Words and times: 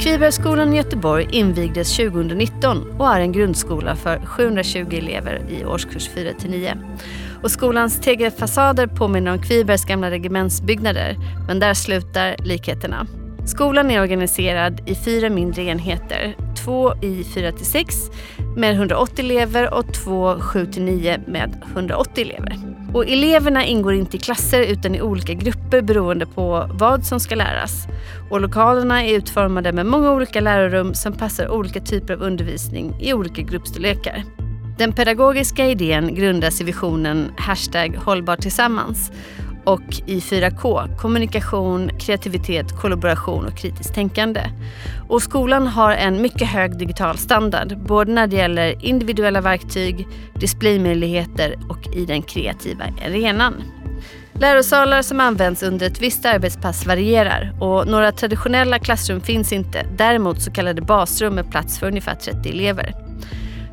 Kvibergsskolan 0.00 0.72
i 0.72 0.76
Göteborg 0.76 1.28
invigdes 1.30 1.96
2019 1.96 2.90
och 2.98 3.08
är 3.08 3.20
en 3.20 3.32
grundskola 3.32 3.96
för 3.96 4.26
720 4.26 4.86
elever 4.90 5.40
i 5.48 5.64
årskurs 5.64 6.10
4-9. 6.14 6.76
Och 7.42 7.50
skolans 7.50 8.00
tegelfasader 8.00 8.86
påminner 8.86 9.32
om 9.32 9.42
Kvibergs 9.42 9.84
gamla 9.84 10.10
regementsbyggnader, 10.10 11.16
men 11.46 11.60
där 11.60 11.74
slutar 11.74 12.36
likheterna. 12.38 13.06
Skolan 13.46 13.90
är 13.90 14.02
organiserad 14.02 14.88
i 14.88 14.94
fyra 14.94 15.30
mindre 15.30 15.62
enheter. 15.62 16.36
Två 16.64 16.94
i 17.02 17.22
4-6 17.22 18.12
med 18.56 18.74
180 18.74 19.24
elever 19.24 19.74
och 19.74 19.94
två 19.94 20.34
7-9 20.34 21.30
med 21.30 21.62
180 21.72 22.24
elever. 22.24 22.58
Och 22.94 23.08
eleverna 23.08 23.64
ingår 23.64 23.94
inte 23.94 24.16
i 24.16 24.20
klasser 24.20 24.62
utan 24.62 24.94
i 24.94 25.02
olika 25.02 25.34
grupper 25.34 25.82
beroende 25.82 26.26
på 26.26 26.70
vad 26.72 27.04
som 27.04 27.20
ska 27.20 27.34
läras. 27.34 27.86
Och 28.30 28.40
lokalerna 28.40 29.04
är 29.04 29.16
utformade 29.16 29.72
med 29.72 29.86
många 29.86 30.12
olika 30.12 30.40
lärorum 30.40 30.94
som 30.94 31.12
passar 31.12 31.48
olika 31.48 31.80
typer 31.80 32.14
av 32.14 32.22
undervisning 32.22 33.00
i 33.00 33.12
olika 33.12 33.42
gruppstorlekar. 33.42 34.24
Den 34.78 34.92
pedagogiska 34.92 35.66
idén 35.66 36.14
grundas 36.14 36.60
i 36.60 36.64
visionen 36.64 37.32
hashtag 37.36 37.96
hållbar 37.96 38.36
tillsammans 38.36 39.12
och 39.64 40.02
i 40.06 40.18
4K, 40.18 40.96
kommunikation, 40.96 41.90
kreativitet, 41.98 42.80
kollaboration 42.80 43.46
och 43.46 43.56
kritiskt 43.56 43.94
tänkande. 43.94 44.40
Och 45.08 45.22
skolan 45.22 45.66
har 45.66 45.92
en 45.92 46.22
mycket 46.22 46.48
hög 46.48 46.78
digital 46.78 47.18
standard, 47.18 47.78
både 47.78 48.12
när 48.12 48.26
det 48.26 48.36
gäller 48.36 48.84
individuella 48.84 49.40
verktyg, 49.40 50.06
displaymöjligheter 50.34 51.54
och 51.68 51.96
i 51.96 52.04
den 52.04 52.22
kreativa 52.22 52.84
arenan. 53.06 53.54
Lärosalar 54.32 55.02
som 55.02 55.20
används 55.20 55.62
under 55.62 55.86
ett 55.86 56.02
visst 56.02 56.24
arbetspass 56.24 56.86
varierar 56.86 57.52
och 57.60 57.86
några 57.86 58.12
traditionella 58.12 58.78
klassrum 58.78 59.20
finns 59.20 59.52
inte. 59.52 59.86
Däremot 59.96 60.42
så 60.42 60.50
kallade 60.50 60.82
basrum 60.82 61.34
med 61.34 61.50
plats 61.50 61.78
för 61.78 61.86
ungefär 61.86 62.14
30 62.14 62.48
elever. 62.48 63.03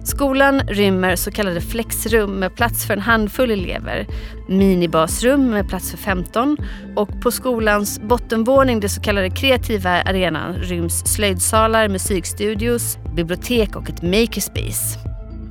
Skolan 0.03 0.59
rymmer 0.67 1.15
så 1.15 1.31
kallade 1.31 1.61
flexrum 1.61 2.39
med 2.39 2.55
plats 2.55 2.85
för 2.85 2.93
en 2.93 2.99
handfull 2.99 3.51
elever, 3.51 4.07
minibasrum 4.47 5.49
med 5.49 5.69
plats 5.69 5.91
för 5.91 5.97
15 5.97 6.57
och 6.95 7.21
på 7.21 7.31
skolans 7.31 7.99
bottenvåning, 7.99 8.79
den 8.79 8.89
så 8.89 9.01
kallade 9.01 9.29
kreativa 9.29 9.89
arenan, 9.89 10.53
ryms 10.53 11.03
slöjdsalar, 11.05 11.87
musikstudios, 11.87 12.97
bibliotek 13.15 13.75
och 13.75 13.89
ett 13.89 14.01
makerspace. 14.01 14.99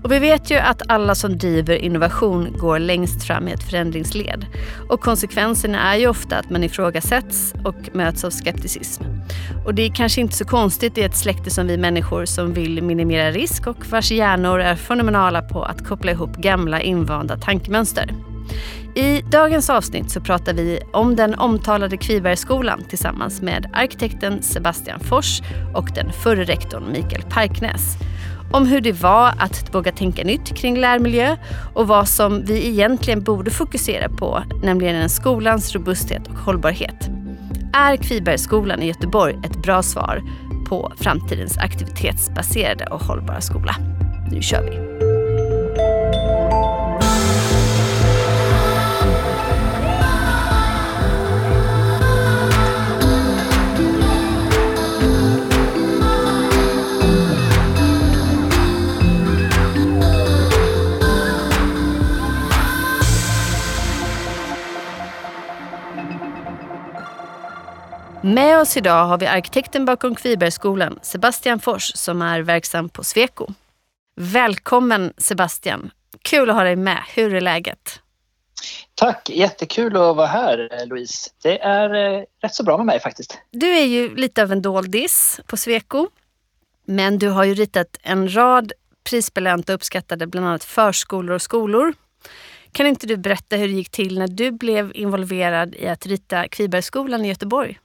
Och 0.05 0.12
vi 0.12 0.19
vet 0.19 0.51
ju 0.51 0.56
att 0.56 0.83
alla 0.89 1.15
som 1.15 1.39
driver 1.39 1.75
innovation 1.75 2.56
går 2.59 2.79
längst 2.79 3.25
fram 3.25 3.48
i 3.48 3.53
ett 3.53 3.62
förändringsled. 3.62 4.47
Och 4.89 5.01
konsekvenserna 5.01 5.95
är 5.95 5.98
ju 5.98 6.07
ofta 6.07 6.37
att 6.37 6.51
man 6.51 6.65
ifrågasätts 6.65 7.55
och 7.65 7.95
möts 7.95 8.25
av 8.25 8.31
skepticism. 8.31 9.03
Och 9.67 9.75
det 9.75 9.83
är 9.83 9.95
kanske 9.95 10.20
inte 10.20 10.34
så 10.34 10.45
konstigt 10.45 10.98
i 10.98 11.03
ett 11.03 11.17
släkte 11.17 11.51
som 11.51 11.67
vi 11.67 11.77
människor 11.77 12.25
som 12.25 12.53
vill 12.53 12.83
minimera 12.83 13.31
risk 13.31 13.67
och 13.67 13.87
vars 13.91 14.11
hjärnor 14.11 14.61
är 14.61 14.77
fenomenala 14.77 15.42
på 15.42 15.62
att 15.62 15.87
koppla 15.87 16.12
ihop 16.12 16.37
gamla 16.37 16.81
invanda 16.81 17.37
tankemönster. 17.37 18.14
I 18.95 19.23
dagens 19.23 19.70
avsnitt 19.70 20.11
så 20.11 20.20
pratar 20.20 20.53
vi 20.55 20.81
om 20.92 21.17
den 21.17 21.35
omtalade 21.35 21.97
Kvibergsskolan 21.97 22.85
tillsammans 22.89 23.42
med 23.42 23.70
arkitekten 23.73 24.42
Sebastian 24.42 25.01
Fors 25.01 25.41
och 25.75 25.91
den 25.95 26.12
förre 26.12 26.45
rektorn 26.45 26.92
Mikael 26.92 27.23
Parknäs 27.23 27.97
om 28.51 28.67
hur 28.67 28.81
det 28.81 28.93
var 28.93 29.34
att 29.39 29.75
våga 29.75 29.93
tänka 29.93 30.25
nytt 30.25 30.56
kring 30.56 30.79
lärmiljö 30.79 31.37
och 31.75 31.89
vad 31.89 32.09
som 32.09 32.45
vi 32.45 32.69
egentligen 32.69 33.23
borde 33.23 33.51
fokusera 33.51 34.09
på, 34.09 34.42
nämligen 34.62 35.09
skolans 35.09 35.75
robusthet 35.75 36.29
och 36.29 36.39
hållbarhet. 36.39 37.09
Är 37.73 37.97
Kvibergsskolan 37.97 38.83
i 38.83 38.87
Göteborg 38.87 39.34
ett 39.45 39.62
bra 39.62 39.83
svar 39.83 40.23
på 40.69 40.92
framtidens 40.97 41.59
aktivitetsbaserade 41.59 42.87
och 42.87 43.01
hållbara 43.01 43.41
skola? 43.41 43.77
Nu 44.30 44.42
kör 44.42 44.63
vi! 44.63 45.10
Med 68.35 68.58
oss 68.58 68.77
idag 68.77 69.05
har 69.05 69.18
vi 69.18 69.27
arkitekten 69.27 69.85
bakom 69.85 70.14
Kvibergsskolan, 70.14 70.98
Sebastian 71.02 71.61
Fors, 71.61 71.92
som 71.95 72.23
är 72.23 72.41
verksam 72.41 72.89
på 72.89 73.05
Sweco. 73.05 73.46
Välkommen 74.17 75.13
Sebastian! 75.17 75.91
Kul 76.23 76.51
att 76.51 76.57
ha 76.57 76.64
dig 76.64 76.77
med. 76.77 76.98
Hur 77.14 77.35
är 77.35 77.41
läget? 77.41 78.01
Tack! 78.95 79.30
Jättekul 79.30 79.96
att 79.96 80.17
vara 80.17 80.27
här, 80.27 80.86
Louise. 80.86 81.30
Det 81.42 81.63
är 81.63 82.18
eh, 82.18 82.24
rätt 82.42 82.55
så 82.55 82.64
bra 82.64 82.77
med 82.77 82.86
mig 82.86 83.01
faktiskt. 83.01 83.39
Du 83.51 83.67
är 83.67 83.85
ju 83.85 84.17
lite 84.17 84.42
av 84.42 84.52
en 84.52 84.62
doldis 84.62 85.41
på 85.47 85.57
Sweco. 85.57 86.08
Men 86.85 87.18
du 87.18 87.29
har 87.29 87.45
ju 87.45 87.55
ritat 87.55 87.97
en 88.02 88.35
rad 88.35 88.73
prisbelönta 89.05 89.73
och 89.73 89.74
uppskattade 89.74 90.27
bland 90.27 90.47
annat 90.47 90.64
förskolor 90.64 91.35
och 91.35 91.42
skolor. 91.42 91.95
Kan 92.73 92.86
inte 92.86 93.07
du 93.07 93.17
berätta 93.17 93.57
hur 93.57 93.68
det 93.68 93.74
gick 93.74 93.91
till 93.91 94.18
när 94.18 94.29
du 94.29 94.51
blev 94.51 94.92
involverad 94.95 95.74
i 95.74 95.89
att 95.89 96.07
rita 96.07 96.48
Kvibergsskolan 96.48 97.24
i 97.24 97.29
Göteborg? 97.29 97.79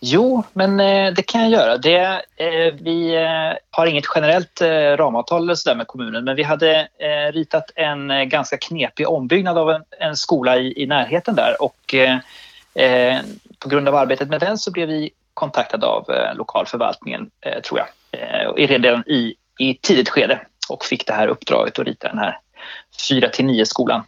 Jo, 0.00 0.42
men 0.52 0.80
eh, 0.80 1.12
det 1.14 1.22
kan 1.22 1.40
jag 1.40 1.50
göra. 1.50 1.76
Det, 1.76 2.22
eh, 2.36 2.74
vi 2.80 3.14
eh, 3.14 3.58
har 3.70 3.86
inget 3.86 4.04
generellt 4.14 4.60
ramavtal 4.96 5.42
eller 5.42 5.54
så 5.54 5.74
med 5.74 5.86
kommunen 5.86 6.24
men 6.24 6.36
vi 6.36 6.42
hade 6.42 6.88
ritat 7.32 7.70
en 7.74 8.28
ganska 8.28 8.56
knepig 8.56 9.08
ombyggnad 9.08 9.58
av 9.58 9.70
en, 9.70 9.84
en 10.00 10.16
skola 10.16 10.58
i, 10.58 10.82
i, 10.82 10.86
närheten 10.86 11.34
där 11.34 11.62
och 11.62 11.94
på 13.58 13.68
grund 13.68 13.88
av 13.88 13.94
arbetet 13.94 14.28
med 14.28 14.40
den 14.40 14.58
så 14.58 14.70
blev 14.70 14.88
vi 14.88 15.10
kontaktade 15.34 15.86
av 15.86 16.04
lokalförvaltningen, 16.34 17.30
tror 17.64 17.80
jag, 17.80 17.88
redan 18.70 19.04
i, 19.06 19.34
i 19.58 19.74
tidigt 19.74 20.08
skede 20.08 20.40
och 20.68 20.84
fick 20.84 21.06
det 21.06 21.12
här 21.12 21.28
uppdraget 21.28 21.78
att 21.78 21.86
rita 21.86 22.08
den 22.08 22.18
här 22.18 22.38
4 23.08 23.28
till 23.28 23.44
9 23.44 23.66
skolan. 23.66 24.02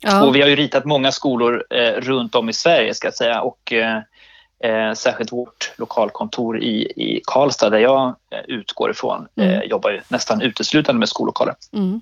Ja. 0.00 0.24
Och 0.24 0.36
vi 0.36 0.40
har 0.40 0.48
ju 0.48 0.56
ritat 0.56 0.84
många 0.84 1.12
skolor 1.12 1.64
runt 2.00 2.34
om 2.34 2.48
i 2.48 2.52
Sverige 2.52 2.94
ska 2.94 3.06
jag 3.06 3.14
säga 3.14 3.40
och 3.40 3.72
Eh, 4.64 4.92
särskilt 4.94 5.32
vårt 5.32 5.72
lokalkontor 5.76 6.58
i, 6.58 6.92
i 6.96 7.20
Karlstad 7.24 7.70
där 7.70 7.78
jag 7.78 8.06
eh, 8.06 8.40
utgår 8.48 8.90
ifrån 8.90 9.28
eh, 9.36 9.46
mm. 9.46 9.68
jobbar 9.68 9.90
ju 9.90 10.00
nästan 10.08 10.42
uteslutande 10.42 10.98
med 10.98 11.08
skollokaler. 11.08 11.54
Mm. 11.72 12.00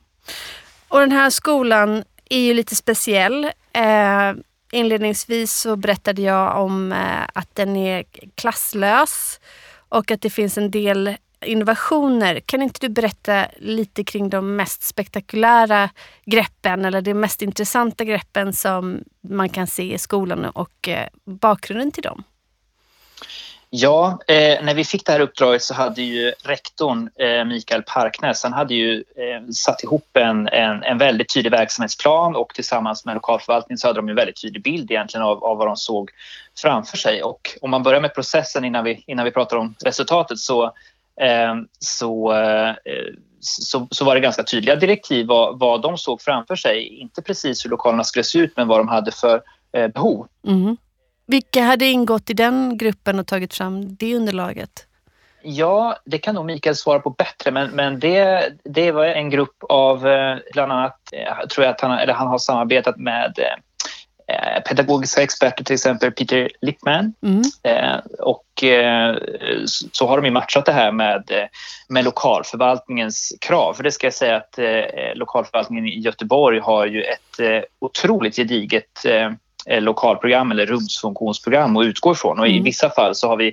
Och 0.89 1.01
den 1.01 1.13
här 1.13 1.31
skolan 1.31 2.05
är 2.31 2.39
ju 2.39 2.55
lite 2.55 2.77
speciell. 2.77 3.45
Eh, 3.73 4.33
inledningsvis 4.73 5.55
så 5.55 5.77
berättade 5.77 6.23
jag 6.23 6.65
om 6.65 6.93
eh, 6.93 7.23
att 7.35 7.55
den 7.55 7.77
är 7.77 8.05
klasslös 8.35 9.41
och 9.89 10.11
att 10.11 10.21
det 10.21 10.31
finns 10.31 10.59
en 10.59 10.71
del 10.71 11.17
innovationer. 11.45 12.41
Kan 12.41 12.63
inte 12.63 12.87
du 12.87 12.89
berätta 12.89 13.47
lite 13.57 14.05
kring 14.05 14.31
de 14.31 14.57
mest 14.57 14.83
spektakulära 14.83 15.91
greppen 16.25 16.85
eller 16.85 17.03
de 17.03 17.15
mest 17.15 17.43
intressanta 17.43 18.05
greppen 18.05 18.53
som 18.53 19.05
man 19.29 19.49
kan 19.49 19.67
se 19.67 19.95
i 19.95 19.99
skolan 19.99 20.45
och 20.45 20.89
eh, 20.89 21.09
bakgrunden 21.25 21.93
till 21.93 22.03
dem? 22.03 22.25
Ja, 23.75 24.19
eh, 24.29 24.65
när 24.65 24.75
vi 24.75 24.85
fick 24.85 25.07
det 25.07 25.13
här 25.13 25.21
uppdraget 25.21 25.63
så 25.63 25.75
hade 25.75 26.03
ju 26.03 26.33
rektorn 26.45 27.11
eh, 27.19 27.45
Mikael 27.45 27.83
Parknäs, 27.83 28.43
han 28.43 28.53
hade 28.53 28.75
ju 28.75 28.97
eh, 28.97 29.51
satt 29.53 29.83
ihop 29.83 30.17
en, 30.17 30.49
en, 30.49 30.83
en, 30.83 30.99
väldigt 30.99 31.35
tydlig 31.35 31.51
verksamhetsplan 31.51 32.37
och 32.37 32.55
tillsammans 32.55 33.05
med 33.05 33.15
lokalförvaltningen 33.15 33.79
så 33.79 33.87
hade 33.87 33.99
de 33.99 34.09
en 34.09 34.15
väldigt 34.15 34.43
tydlig 34.43 34.63
bild 34.63 34.91
egentligen 34.91 35.27
av, 35.27 35.45
av 35.45 35.57
vad 35.57 35.67
de 35.67 35.77
såg 35.77 36.11
framför 36.59 36.97
sig. 36.97 37.23
Och 37.23 37.59
om 37.63 37.71
man 37.71 37.83
börjar 37.83 38.01
med 38.01 38.15
processen 38.15 38.65
innan 38.65 38.85
vi, 38.85 39.05
innan 39.07 39.25
vi 39.25 39.31
pratar 39.31 39.57
om 39.57 39.75
resultatet 39.85 40.39
så, 40.39 40.65
eh, 41.21 41.55
så, 41.79 42.33
eh, 42.33 42.75
så, 43.41 43.89
så, 43.91 44.05
var 44.05 44.15
det 44.15 44.21
ganska 44.21 44.43
tydliga 44.43 44.77
direktiv 44.77 45.27
vad, 45.27 45.59
vad 45.59 45.83
de 45.83 45.99
såg 45.99 46.21
framför 46.21 46.57
sig. 46.57 46.87
Inte 46.87 47.23
precis 47.23 47.65
hur 47.65 47.71
lokalerna 47.71 48.05
skulle 48.05 48.25
se 48.25 48.39
ut 48.39 48.57
men 48.57 48.69
vad 48.69 48.81
de 48.81 48.89
hade 48.89 49.13
för 49.13 49.43
eh, 49.73 49.89
behov. 49.89 50.27
Mm. 50.47 50.77
Vilka 51.27 51.63
hade 51.63 51.87
ingått 51.87 52.31
i 52.31 52.33
den 52.33 52.79
gruppen 52.79 53.19
och 53.19 53.27
tagit 53.27 53.55
fram 53.55 53.97
det 53.97 54.17
underlaget? 54.17 54.87
Ja, 55.43 55.97
det 56.05 56.19
kan 56.19 56.35
nog 56.35 56.47
Mikael 56.47 56.77
svara 56.77 56.99
på 56.99 57.11
bättre, 57.11 57.51
men, 57.51 57.71
men 57.71 58.01
det, 58.01 58.53
det 58.65 58.93
var 58.93 59.05
en 59.05 59.31
grupp 59.31 59.57
av 59.69 60.09
eh, 60.09 60.37
bland 60.53 60.73
annat, 60.73 60.99
jag 61.11 61.43
eh, 61.43 61.47
tror 61.47 61.65
jag 61.65 61.75
att 61.75 61.81
han, 61.81 61.99
eller 61.99 62.13
han 62.13 62.29
har 62.29 62.39
samarbetat 62.39 62.97
med 62.97 63.39
eh, 64.29 64.63
pedagogiska 64.69 65.23
experter, 65.23 65.65
till 65.65 65.75
exempel 65.75 66.13
Peter 66.13 66.51
Lippman. 66.61 67.15
Mm. 67.23 67.43
Eh, 67.63 68.01
och 68.19 68.65
eh, 68.65 69.17
så 69.93 70.07
har 70.07 70.17
de 70.17 70.25
ju 70.25 70.31
matchat 70.31 70.67
det 70.67 70.73
här 70.73 70.93
med, 70.93 71.49
med 71.89 72.05
lokalförvaltningens 72.05 73.33
krav. 73.41 73.75
För 73.75 73.83
det 73.83 73.93
ska 73.93 74.07
jag 74.07 74.15
säga 74.15 74.37
att 74.37 74.59
lokalförvaltningen 75.15 75.87
i 75.87 76.01
Göteborg 76.01 76.61
har 76.61 76.87
ju 76.87 77.03
ett 77.03 77.67
otroligt 77.79 78.37
gediget 78.37 79.05
lokalprogram 79.67 80.51
eller 80.51 80.67
rumsfunktionsprogram 80.67 81.77
att 81.77 81.87
utgå 81.87 82.13
ifrån. 82.13 82.39
Och 82.39 82.49
I 82.49 82.53
Mm. 82.53 82.65
vissa 82.65 82.91
fall 82.91 83.15
så 83.15 83.29
har 83.29 83.37
vi 83.37 83.47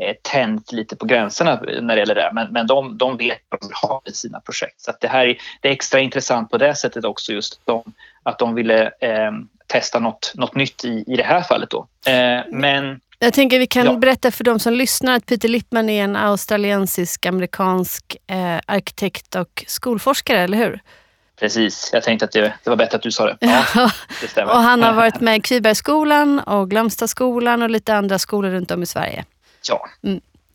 eh, 0.00 0.14
tänt 0.22 0.72
lite 0.72 0.96
på 0.96 1.06
gränserna 1.06 1.60
när 1.80 1.94
det 1.94 2.00
gäller 2.00 2.14
det. 2.14 2.30
Men, 2.32 2.52
men 2.52 2.66
de, 2.66 2.98
de 2.98 3.16
vet 3.16 3.38
vad 3.48 3.60
de 3.60 3.66
vill 3.66 3.74
ha 3.82 4.02
i 4.04 4.12
sina 4.12 4.40
projekt. 4.40 4.80
Så 4.80 4.92
det 5.00 5.08
här 5.08 5.26
är, 5.26 5.36
det 5.60 5.68
är 5.68 5.72
extra 5.72 6.00
intressant 6.00 6.50
på 6.50 6.58
det 6.58 6.74
sättet 6.74 7.04
också 7.04 7.32
just 7.32 7.52
att 7.54 7.60
de, 7.66 7.82
att 8.22 8.38
de 8.38 8.54
ville 8.54 8.82
eh, 9.00 9.32
testa 9.66 9.98
något, 9.98 10.32
något 10.34 10.54
nytt 10.54 10.84
i, 10.84 11.04
i 11.06 11.16
det 11.16 11.22
här 11.24 11.42
fallet. 11.42 11.70
Då. 11.70 11.86
Eh, 12.10 12.40
men 12.50 13.00
Jag 13.18 13.32
tänker 13.34 13.58
vi 13.58 13.66
kan 13.66 13.86
Ja. 13.86 13.96
berätta 13.96 14.30
för 14.30 14.44
de 14.44 14.58
som 14.58 14.72
lyssnar 14.72 15.16
att 15.16 15.26
Peter 15.26 15.48
Lippman 15.48 15.88
är 15.90 16.04
en 16.04 16.16
australiensisk-amerikansk 16.16 18.16
eh, 18.26 18.58
arkitekt 18.66 19.34
och 19.34 19.64
skolforskare, 19.66 20.38
eller 20.40 20.58
hur? 20.58 20.80
Precis, 21.42 21.90
jag 21.92 22.02
tänkte 22.02 22.24
att 22.24 22.32
det, 22.32 22.54
det 22.64 22.70
var 22.70 22.76
bättre 22.76 22.96
att 22.96 23.02
du 23.02 23.10
sa 23.10 23.26
det. 23.26 23.36
Ja, 23.40 23.64
det 24.20 24.28
stämmer. 24.28 24.52
och 24.52 24.58
han 24.58 24.82
har 24.82 24.92
varit 24.92 25.20
med 25.20 25.36
i 25.36 25.40
Kvibergsskolan 25.40 26.38
och 26.38 26.70
Glömstaskolan 26.70 27.62
och 27.62 27.70
lite 27.70 27.94
andra 27.94 28.18
skolor 28.18 28.50
runt 28.50 28.70
om 28.70 28.82
i 28.82 28.86
Sverige. 28.86 29.24
Ja, 29.68 29.88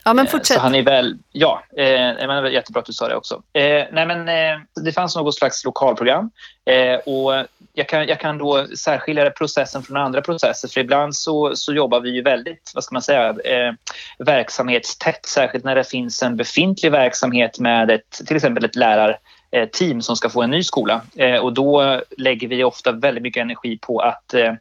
Ja, 0.04 0.14
men 0.14 0.26
Eh, 0.26 0.32
fortsätt. 0.32 0.58
Så 0.58 0.62
han 0.62 0.76
är 0.76 0.84
väl, 0.84 1.18
ja, 1.32 1.64
eh, 1.78 2.28
men 2.28 2.44
det 2.44 2.50
jättebra 2.50 2.80
att 2.80 2.86
du 2.86 2.94
sa 2.94 3.08
det 3.08 3.16
också. 3.16 3.42
Eh, 3.54 3.86
nej 3.92 4.06
men, 4.06 4.30
eh, 4.30 4.60
det 4.84 4.92
fanns 4.92 5.16
något 5.16 5.36
slags 5.36 5.66
lokalprogram 5.66 6.32
eh, 6.66 6.96
och 6.96 7.46
jag 7.74 7.90
kan, 7.90 8.08
jag 8.08 8.20
kan 8.20 8.38
då 8.38 8.68
särskilja 8.78 9.30
processen 9.30 9.84
från 9.84 9.98
andra 9.98 10.22
processer 10.22 10.68
för 10.68 10.80
ibland 10.80 11.16
så, 11.16 11.56
så 11.56 11.74
jobbar 11.74 12.00
vi 12.00 12.10
ju 12.10 12.22
väldigt, 12.22 12.72
vad 12.76 12.84
ska 12.84 12.96
man 12.96 13.02
säga, 13.02 13.30
eh, 13.30 13.74
verksamhetstätt, 14.18 15.26
särskilt 15.26 15.64
när 15.64 15.76
det 15.76 15.84
finns 15.84 16.24
en 16.24 16.38
befintlig 16.38 16.92
verksamhet 16.92 17.60
med 17.60 17.92
ett, 17.92 18.12
till 18.28 18.36
exempel 18.36 18.66
ett 18.66 18.76
lärar 18.76 19.18
team 19.72 20.02
som 20.02 20.16
ska 20.16 20.30
få 20.30 20.42
en 20.42 20.52
ny 20.52 20.64
skola. 20.64 21.02
Eh, 21.16 21.36
och 21.36 21.54
då 21.54 22.02
lägger 22.18 22.48
vi 22.48 22.64
ofta 22.64 22.92
väldigt 22.92 23.24
mycket 23.24 23.42
energi 23.42 23.78
på 23.82 24.00
att, 24.00 24.34
eh, 24.34 24.54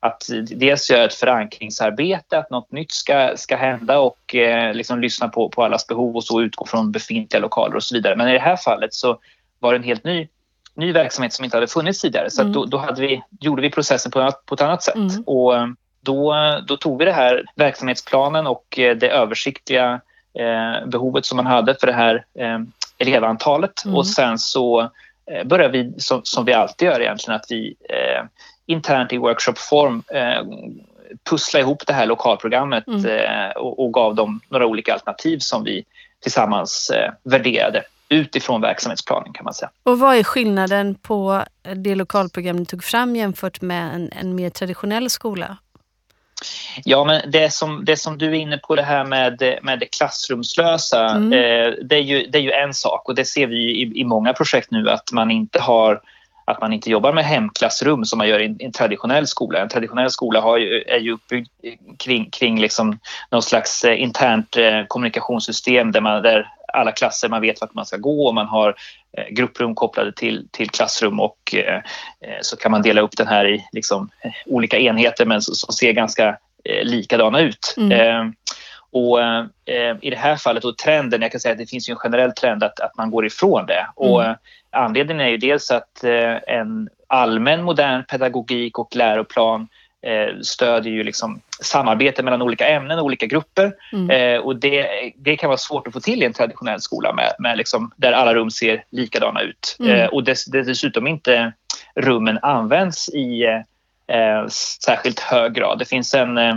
att 0.00 0.28
dels 0.50 0.90
göra 0.90 1.04
ett 1.04 1.14
förankringsarbete, 1.14 2.38
att 2.38 2.50
något 2.50 2.72
nytt 2.72 2.92
ska, 2.92 3.32
ska 3.36 3.56
hända 3.56 3.98
och 3.98 4.34
eh, 4.34 4.74
liksom 4.74 5.00
lyssna 5.00 5.28
på, 5.28 5.48
på 5.48 5.64
allas 5.64 5.86
behov 5.86 6.16
och 6.16 6.24
så 6.24 6.42
utgå 6.42 6.66
från 6.66 6.92
befintliga 6.92 7.40
lokaler 7.40 7.76
och 7.76 7.82
så 7.82 7.94
vidare. 7.94 8.16
Men 8.16 8.28
i 8.28 8.32
det 8.32 8.38
här 8.38 8.56
fallet 8.56 8.94
så 8.94 9.18
var 9.58 9.72
det 9.72 9.78
en 9.78 9.84
helt 9.84 10.04
ny, 10.04 10.28
ny 10.74 10.92
verksamhet 10.92 11.32
som 11.32 11.44
inte 11.44 11.56
hade 11.56 11.66
funnits 11.66 12.00
tidigare. 12.00 12.30
Så 12.30 12.42
Mm. 12.42 12.52
då, 12.52 12.64
då 12.64 12.78
hade 12.78 13.00
vi, 13.00 13.22
gjorde 13.40 13.62
vi 13.62 13.70
processen 13.70 14.12
på, 14.12 14.32
på 14.46 14.54
ett 14.54 14.60
annat 14.60 14.82
sätt. 14.82 14.94
Mm. 14.94 15.22
Och 15.26 15.56
eh, 15.56 15.66
då, 16.00 16.34
då 16.66 16.76
tog 16.76 16.98
vi 16.98 17.04
det 17.04 17.12
här 17.12 17.44
verksamhetsplanen 17.56 18.46
och 18.46 18.78
eh, 18.78 18.96
det 18.96 19.08
översiktliga 19.08 20.00
eh, 20.38 20.86
behovet 20.86 21.26
som 21.26 21.36
man 21.36 21.46
hade 21.46 21.74
för 21.74 21.86
det 21.86 21.92
här 21.92 22.24
eh, 22.38 22.58
elevantalet 22.98 23.84
Mm. 23.84 23.96
och 23.96 24.06
sen 24.06 24.38
så 24.38 24.80
eh, 25.30 25.44
började 25.44 25.72
vi, 25.82 25.94
som, 26.00 26.20
som 26.24 26.44
vi 26.44 26.52
alltid 26.52 26.86
gör 26.86 27.00
egentligen, 27.00 27.40
att 27.40 27.46
vi 27.48 27.76
eh, 27.88 28.24
internt 28.66 29.12
i 29.12 29.16
workshopform 29.16 30.02
eh, 30.14 30.42
pussla 31.30 31.60
ihop 31.60 31.86
det 31.86 31.92
här 31.92 32.06
lokalprogrammet 32.06 32.86
Mm. 32.86 33.04
eh, 33.06 33.50
och, 33.56 33.84
och 33.84 33.92
gav 33.92 34.14
dem 34.14 34.40
några 34.48 34.66
olika 34.66 34.92
alternativ 34.94 35.38
som 35.38 35.64
vi 35.64 35.84
tillsammans 36.20 36.90
eh, 36.90 37.12
värderade 37.22 37.82
utifrån 38.08 38.60
verksamhetsplanen 38.60 39.32
kan 39.32 39.44
man 39.44 39.54
säga. 39.54 39.70
Och 39.82 39.98
vad 39.98 40.16
är 40.16 40.22
skillnaden 40.24 40.94
på 40.94 41.42
det 41.76 41.94
lokalprogram 41.94 42.56
ni 42.56 42.66
tog 42.66 42.84
fram 42.84 43.16
jämfört 43.16 43.60
med 43.60 43.94
en, 43.94 44.10
en 44.12 44.34
mer 44.34 44.50
traditionell 44.50 45.10
skola? 45.10 45.56
Ja, 46.84 47.04
men 47.04 47.30
det 47.30 47.52
som, 47.52 47.84
det 47.84 47.96
som 47.96 48.18
du 48.18 48.26
är 48.26 48.34
inne 48.34 48.58
på 48.58 48.76
det 48.76 48.82
här 48.82 49.04
med, 49.04 49.58
med 49.62 49.78
det 49.78 49.86
klassrumslösa, 49.86 51.10
Mm. 51.10 51.32
eh, 51.32 51.74
det, 51.82 51.96
är 51.96 52.00
ju, 52.02 52.26
det 52.26 52.38
är 52.38 52.42
ju 52.42 52.52
en 52.52 52.74
sak 52.74 53.08
och 53.08 53.14
det 53.14 53.24
ser 53.24 53.46
vi 53.46 53.56
i, 53.56 54.00
i 54.00 54.04
många 54.04 54.32
projekt 54.32 54.70
nu 54.70 54.90
att 54.90 55.12
man 55.12 55.30
inte 55.30 55.60
har 55.60 56.00
att 56.46 56.60
man 56.60 56.72
inte 56.72 56.90
jobbar 56.90 57.12
med 57.12 57.24
hemklassrum 57.24 58.04
som 58.04 58.18
man 58.18 58.28
gör 58.28 58.40
i 58.40 58.56
en, 58.58 58.72
traditionell 58.72 59.26
skola. 59.26 59.58
En 59.58 59.68
traditionell 59.68 60.10
skola 60.10 60.40
har 60.40 60.58
ju, 60.58 60.82
är 60.82 60.98
ju 60.98 61.12
uppbyggd 61.12 61.48
kring, 61.98 62.30
kring 62.30 62.60
liksom 62.60 62.98
någon 63.30 63.42
slags 63.42 63.84
eh, 63.84 64.02
internt 64.02 64.56
eh, 64.56 64.84
kommunikationssystem 64.88 65.92
där, 65.92 66.00
man, 66.00 66.22
där 66.22 66.48
alla 66.72 66.92
klasser, 66.92 67.28
man 67.28 67.40
vet 67.40 67.60
vart 67.60 67.74
man 67.74 67.86
ska 67.86 67.96
gå 67.96 68.26
och 68.26 68.34
man 68.34 68.46
har 68.46 68.74
grupprum 69.30 69.74
kopplade 69.74 70.12
till, 70.12 70.48
till 70.50 70.70
klassrum 70.70 71.20
och 71.20 71.54
eh, 71.54 71.76
eh, 72.20 72.38
så 72.42 72.56
kan 72.56 72.72
man 72.72 72.82
dela 72.82 73.00
upp 73.00 73.16
den 73.16 73.26
här 73.26 73.46
i 73.48 73.64
liksom, 73.72 74.10
eh, 74.24 74.32
olika 74.46 74.78
enheter 74.78 75.26
men 75.26 75.42
som, 75.42 75.72
ser 75.72 75.92
ganska 75.92 76.28
eh, 76.64 76.84
likadana 76.84 77.40
ut. 77.40 77.74
Mm. 77.76 77.92
Eh, 77.92 78.32
och 78.92 79.22
eh, 79.22 79.96
I 80.00 80.10
det 80.10 80.16
här 80.16 80.36
fallet, 80.36 80.64
och 80.64 80.78
trenden, 80.78 81.22
jag 81.22 81.30
kan 81.30 81.40
säga 81.40 81.52
att 81.52 81.58
det 81.58 81.70
finns 81.70 81.88
ju 81.88 81.92
en 81.92 81.98
generell 81.98 82.32
trend 82.32 82.62
att, 82.62 82.80
att 82.80 82.96
man 82.96 83.10
går 83.10 83.26
ifrån 83.26 83.66
det. 83.66 83.86
Och 83.94 84.20
Mm. 84.22 84.30
eh, 84.30 84.36
Anledningen 84.76 85.26
är 85.26 85.30
ju 85.30 85.36
dels 85.36 85.70
att 85.70 86.04
eh, 86.04 86.36
en 86.46 86.88
allmän 87.06 87.62
modern 87.62 88.04
pedagogik 88.04 88.78
och 88.78 88.96
läroplan 88.96 89.68
eh, 90.06 90.40
stödjer 90.42 90.92
ju 90.92 91.04
liksom 91.04 91.40
samarbete 91.64 92.22
mellan 92.22 92.42
olika 92.42 92.68
ämnen 92.68 92.98
och 92.98 93.04
olika 93.04 93.26
grupper. 93.26 93.72
Mm. 93.92 94.10
Eh, 94.10 94.40
och 94.40 94.56
det, 94.56 95.12
det 95.16 95.36
kan 95.36 95.48
vara 95.48 95.58
svårt 95.58 95.86
att 95.86 95.92
få 95.92 96.00
till 96.00 96.22
i 96.22 96.26
en 96.26 96.32
traditionell 96.32 96.80
skola 96.80 97.12
med, 97.12 97.34
med 97.38 97.58
liksom, 97.58 97.90
där 97.96 98.12
alla 98.12 98.34
rum 98.34 98.50
ser 98.50 98.84
likadana 98.90 99.40
ut. 99.40 99.76
Mm. 99.80 99.92
Eh, 99.92 100.06
och 100.06 100.24
dess, 100.24 100.44
dessutom 100.44 101.06
inte 101.06 101.52
rummen 101.94 102.38
används 102.42 103.08
i 103.08 103.44
eh, 104.06 104.46
särskilt 104.84 105.20
hög 105.20 105.54
grad. 105.54 105.78
Det 105.78 105.84
finns 105.84 106.14
en, 106.14 106.38
eh, 106.38 106.56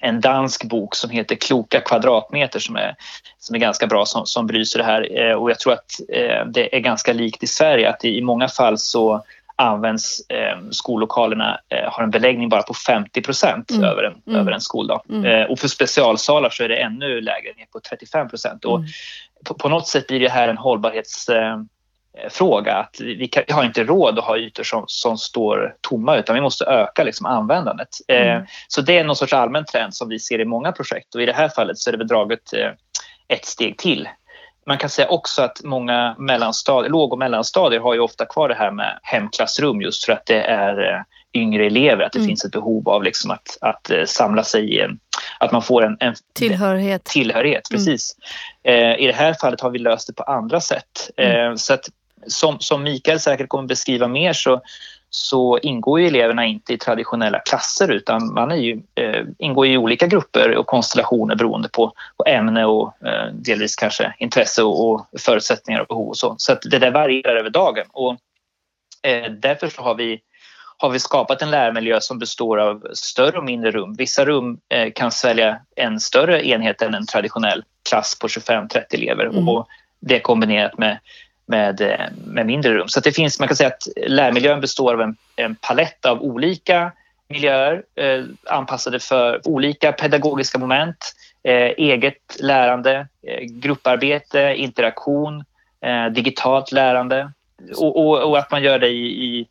en 0.00 0.20
dansk 0.20 0.64
bok 0.64 0.94
som 0.94 1.10
heter 1.10 1.34
Kloka 1.34 1.80
kvadratmeter 1.80 2.58
som 2.58 2.76
är, 2.76 2.94
som 3.38 3.56
är 3.56 3.60
ganska 3.60 3.86
bra 3.86 4.06
som, 4.06 4.26
som 4.26 4.46
belyser 4.46 4.78
det 4.78 4.84
här. 4.84 5.20
Eh, 5.20 5.32
och 5.32 5.50
jag 5.50 5.58
tror 5.58 5.72
att 5.72 6.00
eh, 6.08 6.46
det 6.46 6.76
är 6.76 6.80
ganska 6.80 7.12
likt 7.12 7.42
i 7.42 7.46
Sverige 7.46 7.90
att 7.90 8.04
i, 8.04 8.18
i 8.18 8.22
många 8.22 8.48
fall 8.48 8.78
så 8.78 9.24
används 9.56 10.20
eh, 10.30 10.58
skollokalerna, 10.70 11.60
eh, 11.68 11.92
har 11.92 12.02
en 12.02 12.10
beläggning 12.10 12.48
bara 12.48 12.62
på 12.62 12.74
50 12.74 13.22
procent 13.22 13.70
Mm. 13.70 13.84
över, 13.84 14.02
en, 14.02 14.14
Mm. 14.26 14.40
över 14.40 14.52
en 14.52 14.60
skoldag. 14.60 15.02
Mm. 15.08 15.24
Eh, 15.24 15.50
och 15.50 15.58
för 15.58 15.68
specialsalar 15.68 16.50
så 16.50 16.64
är 16.64 16.68
det 16.68 16.76
ännu 16.76 17.20
lägre, 17.20 17.52
ner 17.56 17.66
på 17.72 17.80
35 17.80 18.28
procent. 18.28 18.64
Och 18.64 18.76
Mm. 18.78 18.88
på, 19.44 19.54
på 19.54 19.68
något 19.68 19.86
sätt 19.88 20.06
blir 20.06 20.20
det 20.20 20.28
här 20.28 20.48
en 20.48 20.56
hållbarhetsfråga. 20.58 21.66
Eh, 22.18 22.30
fråga. 22.30 22.74
att 22.74 22.96
vi, 23.00 23.28
kan, 23.28 23.42
vi 23.46 23.52
har 23.52 23.64
inte 23.64 23.84
råd 23.84 24.18
att 24.18 24.24
ha 24.24 24.36
ytor 24.38 24.62
som, 24.62 24.84
som 24.86 25.18
står 25.18 25.74
tomma 25.80 26.16
utan 26.16 26.34
vi 26.34 26.40
måste 26.40 26.64
öka 26.64 27.04
liksom, 27.04 27.26
användandet. 27.26 27.88
Eh, 28.08 28.20
Mm. 28.36 28.46
så 28.68 28.80
det 28.80 28.98
är 28.98 29.04
någon 29.04 29.16
sorts 29.16 29.32
allmän 29.32 29.64
trend 29.64 29.94
som 29.94 30.08
vi 30.08 30.18
ser 30.18 30.38
i 30.40 30.44
många 30.44 30.72
projekt 30.72 31.14
och 31.14 31.22
i 31.22 31.26
det 31.26 31.32
här 31.32 31.48
fallet 31.48 31.78
så 31.78 31.90
är 31.90 31.92
det 31.92 31.98
väl 31.98 32.06
draget 32.08 32.52
eh, 32.52 32.70
ett 33.28 33.44
steg 33.44 33.78
till. 33.78 34.08
Man 34.66 34.78
kan 34.78 34.90
säga 34.90 35.08
också 35.08 35.42
att 35.42 35.60
många 35.64 36.14
mellanstadier, 36.18 36.90
låg 36.90 37.12
och 37.12 37.18
mellanstadier 37.18 37.80
har 37.80 37.94
ju 37.94 38.00
ofta 38.00 38.26
kvar 38.26 38.48
det 38.48 38.54
här 38.54 38.70
med 38.70 38.98
hemklassrum 39.02 39.80
just 39.82 40.04
för 40.04 40.12
att 40.12 40.26
det 40.26 40.42
är 40.42 40.92
eh, 40.94 41.00
yngre 41.34 41.66
elever, 41.66 42.04
att 42.04 42.12
det 42.12 42.18
Mm. 42.18 42.28
finns 42.28 42.44
ett 42.44 42.52
behov 42.52 42.88
av 42.88 43.02
liksom 43.02 43.30
att, 43.30 43.58
att 43.60 43.90
eh, 43.90 44.04
samla 44.04 44.44
sig 44.44 44.74
i 44.74 44.80
en, 44.80 44.98
att 45.40 45.52
man 45.52 45.62
får 45.62 45.84
en, 45.86 45.96
en 46.00 46.14
Tillhörighet. 46.34 47.04
tillhörighet. 47.04 47.70
Mm. 47.70 47.78
Precis. 47.78 48.16
Eh, 48.62 48.94
I 48.98 49.06
det 49.06 49.12
här 49.14 49.34
fallet 49.40 49.60
har 49.60 49.70
vi 49.70 49.78
löst 49.78 50.06
det 50.06 50.12
på 50.12 50.22
andra 50.22 50.60
sätt. 50.60 51.10
Mm. 51.16 51.50
Eh, 51.50 51.56
så 51.56 51.74
att, 51.74 51.88
som, 52.26 52.56
som 52.60 52.82
Mikael 52.82 53.20
säkert 53.20 53.48
kommer 53.48 53.68
beskriva 53.68 54.08
mer 54.08 54.32
så, 54.32 54.60
så 55.16 55.58
ingår 55.58 56.00
ju 56.00 56.06
eleverna 56.06 56.46
inte 56.46 56.72
i 56.72 56.78
traditionella 56.78 57.38
klasser 57.38 57.92
utan 57.92 58.34
man 58.34 58.50
är 58.50 58.56
ju, 58.56 58.82
eh, 58.94 59.24
ingår 59.38 59.66
i 59.66 59.76
olika 59.76 60.06
grupper 60.06 60.56
och 60.56 60.66
konstellationer 60.66 61.36
beroende 61.36 61.68
på, 61.68 61.92
på 62.16 62.24
ämne 62.26 62.64
och 62.64 63.06
eh, 63.06 63.32
delvis 63.32 63.76
kanske 63.76 64.14
intresse 64.18 64.62
och, 64.62 64.90
och 64.90 65.06
förutsättningar 65.18 65.80
och 65.80 65.86
behov 65.86 66.08
och 66.08 66.16
så. 66.16 66.34
Så 66.38 66.56
det 66.62 66.78
där 66.78 66.90
varierar 66.90 67.36
över 67.36 67.50
dagen 67.50 67.84
och 67.92 68.16
eh, 69.02 69.30
därför 69.30 69.68
så 69.68 69.82
har 69.82 69.94
vi 69.94 70.20
har 70.78 70.90
vi 70.90 70.98
skapat 70.98 71.42
en 71.42 71.50
lärmiljö 71.50 72.00
som 72.00 72.18
består 72.18 72.58
av 72.58 72.86
större 72.92 73.38
och 73.38 73.44
mindre 73.44 73.70
rum. 73.70 73.94
Vissa 73.98 74.24
rum 74.24 74.58
eh, 74.68 74.92
kan 74.92 75.12
svälja 75.12 75.60
en 75.76 76.00
större 76.00 76.48
enhet 76.48 76.82
än 76.82 76.94
en 76.94 77.06
traditionell 77.06 77.64
klass 77.88 78.18
på 78.18 78.26
25-30 78.26 78.84
elever 78.90 79.24
Mm. 79.24 79.48
och 79.48 79.68
det 80.00 80.20
kombinerat 80.20 80.78
med, 80.78 80.98
med, 81.46 81.80
eh, 81.80 82.06
med 82.26 82.46
mindre 82.46 82.74
rum. 82.74 82.88
Så 82.88 82.98
att 82.98 83.04
det 83.04 83.12
finns, 83.12 83.38
man 83.38 83.48
kan 83.48 83.56
säga 83.56 83.68
att 83.68 83.88
lärmiljön 84.06 84.60
består 84.60 84.94
av 84.94 85.00
en, 85.00 85.16
en 85.36 85.54
palett 85.54 86.06
av 86.06 86.22
olika 86.22 86.92
miljöer 87.28 87.82
eh, 87.94 88.24
anpassade 88.46 89.00
för 89.00 89.48
olika 89.48 89.92
pedagogiska 89.92 90.58
moment, 90.58 91.14
eh, 91.42 91.70
eget 91.76 92.36
lärande, 92.40 93.08
eh, 93.26 93.44
grupparbete, 93.44 94.54
interaktion, 94.56 95.44
eh, 95.80 96.06
digitalt 96.06 96.72
lärande 96.72 97.32
och, 97.76 98.06
och, 98.06 98.30
och 98.30 98.38
att 98.38 98.50
man 98.50 98.62
gör 98.62 98.78
det 98.78 98.88
i, 98.88 99.24
i 99.24 99.46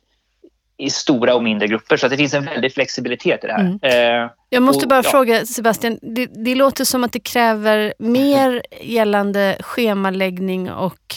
i 0.78 0.90
stora 0.90 1.34
och 1.34 1.42
mindre 1.42 1.68
grupper. 1.68 1.96
Så 1.96 2.06
att 2.06 2.10
det 2.10 2.16
finns 2.16 2.34
en 2.34 2.44
väldig 2.44 2.74
flexibilitet 2.74 3.44
i 3.44 3.46
det 3.46 3.52
här. 3.52 3.78
Eh, 4.22 4.30
Jag 4.50 4.62
måste 4.62 4.84
Och, 4.84 4.88
bara 4.88 5.02
ja. 5.04 5.10
fråga 5.10 5.46
Sebastian, 5.46 5.98
det, 6.02 6.26
det 6.26 6.54
låter 6.54 6.84
som 6.84 7.04
att 7.04 7.12
det 7.12 7.20
kräver 7.20 7.94
mer 7.98 8.62
gällande 8.80 9.56
schemaläggning 9.60 10.70
och 10.70 11.14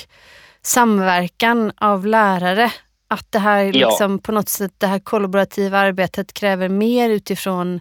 samverkan 0.62 1.72
av 1.78 2.06
lärare. 2.06 2.72
Att 3.08 3.32
det 3.32 3.40
här 3.40 3.64
Ja. 3.64 3.72
liksom 3.90 4.20
på 4.20 4.32
något 4.32 4.50
sätt, 4.50 4.72
det 4.78 4.88
här 4.88 5.00
kollaborativa 5.00 5.78
arbetet 5.80 6.34
kräver 6.34 6.70
mer 6.70 7.10
utifrån, 7.10 7.80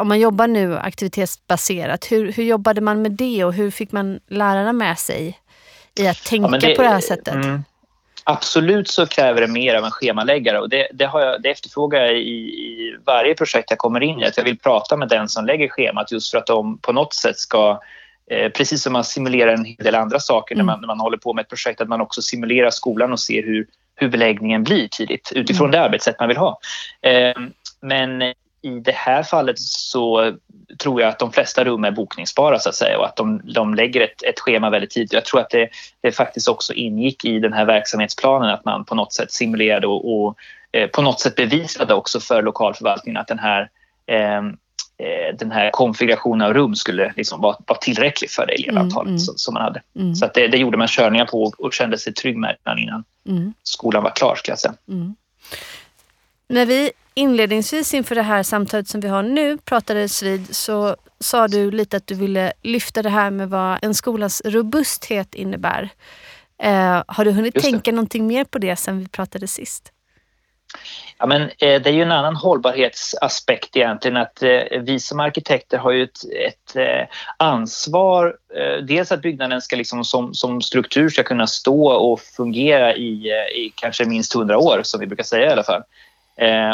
om 0.00 0.08
man 0.08 0.20
jobbar 0.20 0.46
nu 0.46 0.78
aktivitetsbaserat, 0.78 2.12
hur, 2.12 2.32
hur 2.32 2.44
jobbade 2.44 2.80
man 2.80 3.02
med 3.02 3.12
det 3.12 3.44
och 3.44 3.52
hur 3.54 3.70
fick 3.70 3.92
man 3.92 4.20
lärarna 4.28 4.72
med 4.72 4.98
sig 4.98 5.38
i 5.94 6.08
att 6.08 6.24
tänka 6.24 6.48
men 6.48 6.60
det- 6.60 6.74
på 6.76 6.82
det 6.82 6.88
här 6.88 7.00
sättet? 7.00 7.34
mm. 7.34 7.64
Absolut 8.24 8.88
så 8.88 9.06
kräver 9.06 9.40
det 9.40 9.46
mer 9.46 9.74
av 9.74 9.84
en 9.84 9.90
schemaläggare 9.90 10.60
och 10.60 10.68
det, 10.68 10.88
det, 10.92 11.04
har 11.04 11.20
jag, 11.20 11.42
det 11.42 11.50
efterfrågar 11.50 12.00
jag 12.00 12.14
i, 12.16 12.20
i 12.20 12.96
varje 13.06 13.34
projekt 13.34 13.70
jag 13.70 13.78
kommer 13.78 14.02
in 14.02 14.20
i. 14.20 14.24
Att 14.24 14.36
jag 14.36 14.44
vill 14.44 14.58
prata 14.58 14.96
med 14.96 15.08
den 15.08 15.28
som 15.28 15.46
lägger 15.46 15.68
schemat 15.68 16.12
just 16.12 16.30
för 16.30 16.38
att 16.38 16.46
de 16.46 16.78
på 16.78 16.92
något 16.92 17.14
sätt 17.14 17.38
ska 17.38 17.80
precis 18.54 18.82
som 18.82 18.92
man 18.92 19.04
simulerar 19.04 19.52
en 19.52 19.64
hel 19.64 19.76
del 19.76 19.94
andra 19.94 20.20
saker 20.20 20.54
mm. 20.54 20.66
när, 20.66 20.72
man, 20.72 20.80
när 20.80 20.86
man 20.86 21.00
håller 21.00 21.18
på 21.18 21.32
med 21.32 21.42
ett 21.42 21.48
projekt, 21.48 21.80
att 21.80 21.88
man 21.88 22.00
också 22.00 22.22
simulerar 22.22 22.70
skolan 22.70 23.12
och 23.12 23.20
ser 23.20 23.42
hur, 23.42 23.66
hur 23.94 24.08
beläggningen 24.08 24.64
blir 24.64 24.88
tidigt 24.88 25.32
utifrån 25.34 25.68
mm. 25.68 25.72
det 25.72 25.84
arbetssätt 25.84 26.20
man 26.20 26.28
vill 26.28 26.36
ha. 26.36 26.58
Eh, 27.02 27.34
men 27.80 28.22
i 28.62 28.80
det 28.84 28.94
här 28.94 29.22
fallet 29.22 29.58
så 29.58 30.32
tror 30.78 31.00
jag 31.00 31.08
att 31.08 31.18
de 31.18 31.32
flesta 31.32 31.64
rum 31.64 31.84
är 31.84 31.90
bokningsbara 31.90 32.58
så 32.58 32.68
att 32.68 32.74
säga 32.74 32.98
och 32.98 33.06
att 33.06 33.16
de, 33.16 33.40
de 33.54 33.74
lägger 33.74 34.00
ett, 34.00 34.22
ett 34.22 34.40
schema 34.40 34.70
väldigt 34.70 34.90
tidigt. 34.90 35.12
Jag 35.12 35.24
tror 35.24 35.40
att 35.40 35.50
det, 35.50 35.68
det 36.00 36.12
faktiskt 36.12 36.48
också 36.48 36.72
ingick 36.72 37.24
i 37.24 37.38
den 37.38 37.52
här 37.52 37.64
verksamhetsplanen 37.64 38.50
att 38.50 38.64
man 38.64 38.84
på 38.84 38.94
något 38.94 39.12
sätt 39.12 39.32
simulerade 39.32 39.86
och, 39.86 40.24
och 40.24 40.36
eh, 40.72 40.86
på 40.86 41.02
något 41.02 41.20
sätt 41.20 41.36
bevisade 41.36 41.94
också 41.94 42.20
för 42.20 42.42
lokalförvaltningen 42.42 43.20
att 43.20 43.28
den 43.28 43.38
här 43.38 43.70
eh, 44.06 44.32
Eh, 44.32 44.42
den 45.38 45.50
här 45.50 45.70
konfigurationen 45.70 46.46
av 46.46 46.54
rum 46.54 46.74
skulle 46.74 47.12
liksom 47.16 47.40
vara, 47.40 47.56
vara 47.66 47.78
tillräcklig 47.78 48.30
för 48.30 48.46
det 48.46 48.52
elevavtalet 48.52 48.94
mm, 48.94 49.08
mm. 49.08 49.18
som, 49.18 49.34
som, 49.36 49.54
man 49.54 49.62
hade. 49.62 49.82
Mm. 49.96 50.14
Så 50.14 50.24
att 50.24 50.34
det, 50.34 50.48
det, 50.48 50.58
gjorde 50.58 50.76
man 50.76 50.88
körningar 50.88 51.26
på 51.26 51.52
och, 51.58 51.72
kände 51.72 51.98
sig 51.98 52.14
trygg 52.14 52.36
med 52.36 52.56
innan 52.78 53.04
mm. 53.28 53.54
skolan 53.62 54.02
var 54.02 54.10
klar. 54.10 54.36
Ska. 54.36 54.56
Mm. 54.88 55.14
När 56.48 56.66
vi 56.66 56.90
inledningsvis 57.14 57.94
inför 57.94 58.14
det 58.14 58.22
här 58.22 58.42
samtalet 58.42 58.88
som 58.88 59.00
vi 59.00 59.08
har 59.08 59.22
nu 59.22 59.58
pratades 59.58 60.22
vid 60.22 60.56
så 60.56 60.96
sa 61.20 61.48
du 61.48 61.70
lite 61.70 61.96
att 61.96 62.06
du 62.06 62.14
ville 62.14 62.52
lyfta 62.62 63.02
det 63.02 63.08
här 63.08 63.30
med 63.30 63.50
vad 63.50 63.78
en 63.82 63.94
skolas 63.94 64.42
robusthet 64.44 65.34
innebär. 65.34 65.88
Eh, 66.62 67.02
har 67.06 67.24
du 67.24 67.30
hunnit 67.30 67.54
tänka 67.54 67.92
någonting 67.92 68.26
mer 68.26 68.44
på 68.44 68.58
det 68.58 68.76
sen 68.76 68.98
vi 68.98 69.08
pratade 69.08 69.48
sist? 69.48 69.92
Ja, 71.22 71.26
men, 71.26 71.42
eh, 71.42 71.82
det 71.82 71.86
är 71.86 71.92
ju 71.92 72.02
en 72.02 72.12
annan 72.12 72.36
hållbarhetsaspekt 72.36 73.76
egentligen 73.76 74.16
att 74.16 74.42
eh, 74.42 74.80
vi 74.80 75.00
som 75.00 75.20
arkitekter 75.20 75.78
har 75.78 75.92
ju 75.92 76.02
ett, 76.02 76.18
ett 76.46 76.76
eh, 76.76 77.06
ansvar. 77.36 78.36
Dels 78.82 79.12
att 79.12 79.22
byggnaden 79.22 79.60
ska 79.60 79.76
liksom 79.76 80.04
som, 80.04 80.34
som 80.34 80.62
struktur 80.62 81.08
ska 81.08 81.22
kunna 81.22 81.46
stå 81.46 81.86
och 81.86 82.20
fungera 82.20 82.94
i, 82.96 83.30
i 83.54 83.72
kanske 83.74 84.04
minst 84.04 84.32
hundra 84.32 84.58
år 84.58 84.80
som 84.82 85.00
vi 85.00 85.06
brukar 85.06 85.24
säga 85.24 85.46
i 85.46 85.52
alla 85.52 85.62
fall. 85.62 85.82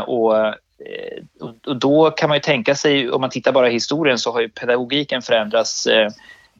Och, 0.06 0.34
och, 1.66 1.76
då 1.76 2.10
kan 2.10 2.28
man 2.28 2.36
ju 2.36 2.40
tänka 2.40 2.74
sig, 2.74 3.10
om 3.10 3.20
man 3.20 3.30
tittar 3.30 3.52
bara 3.52 3.70
i 3.70 3.72
historien 3.72 4.18
så 4.18 4.32
har 4.32 4.40
ju 4.40 4.48
pedagogiken 4.48 5.22
förändrats 5.22 5.88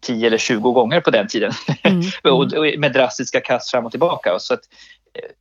10 0.01 0.27
eller 0.27 0.39
20 0.39 0.73
gånger 0.73 1.01
på 1.01 1.11
den 1.11 1.29
tiden 1.29 1.53
mm. 1.83 2.03
och 2.23 2.79
med 2.79 2.93
drastiska 2.93 3.41
kast 3.41 3.71
fram 3.71 3.87
och 3.87 3.91
tillbaka. 3.91 4.39
Så 4.39 4.55
att 4.55 4.63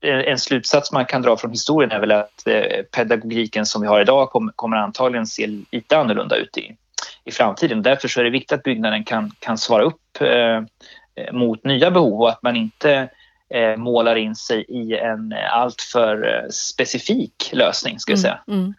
en 0.01 0.39
slutsats 0.39 0.91
man 0.91 1.05
kan 1.05 1.21
dra 1.21 1.37
från 1.37 1.51
historien 1.51 1.91
är 1.91 1.99
väl 1.99 2.11
att 2.11 2.47
eh, 2.47 2.83
pedagogiken 2.91 3.65
som 3.65 3.81
vi 3.81 3.87
har 3.87 4.01
idag 4.01 4.29
kommer 4.55 4.77
antagligen 4.77 5.27
se 5.27 5.47
lite 5.71 5.97
annorlunda 5.97 6.35
ut 6.35 6.57
i, 6.57 6.75
i 7.25 7.31
framtiden. 7.31 7.81
Därför 7.81 8.07
så 8.07 8.19
är 8.19 8.23
det 8.23 8.29
viktigt 8.29 8.51
att 8.51 8.63
byggnaden 8.63 9.03
kan, 9.03 9.31
kan 9.39 9.57
svara 9.57 9.83
upp 9.83 10.21
eh, 10.21 10.61
mot 11.31 11.63
nya 11.63 11.91
behov 11.91 12.21
och 12.21 12.29
att 12.29 12.43
man 12.43 12.55
inte 12.55 13.09
eh, 13.53 13.77
målar 13.77 14.15
in 14.15 14.35
sig 14.35 14.65
i 14.67 14.97
en 14.97 15.33
alltför 15.51 16.47
specifik 16.51 17.49
lösning. 17.53 17.99
Ska 17.99 18.11
jag 18.11 18.19
säga. 18.19 18.39
Mm, 18.47 18.59
mm. 18.59 18.73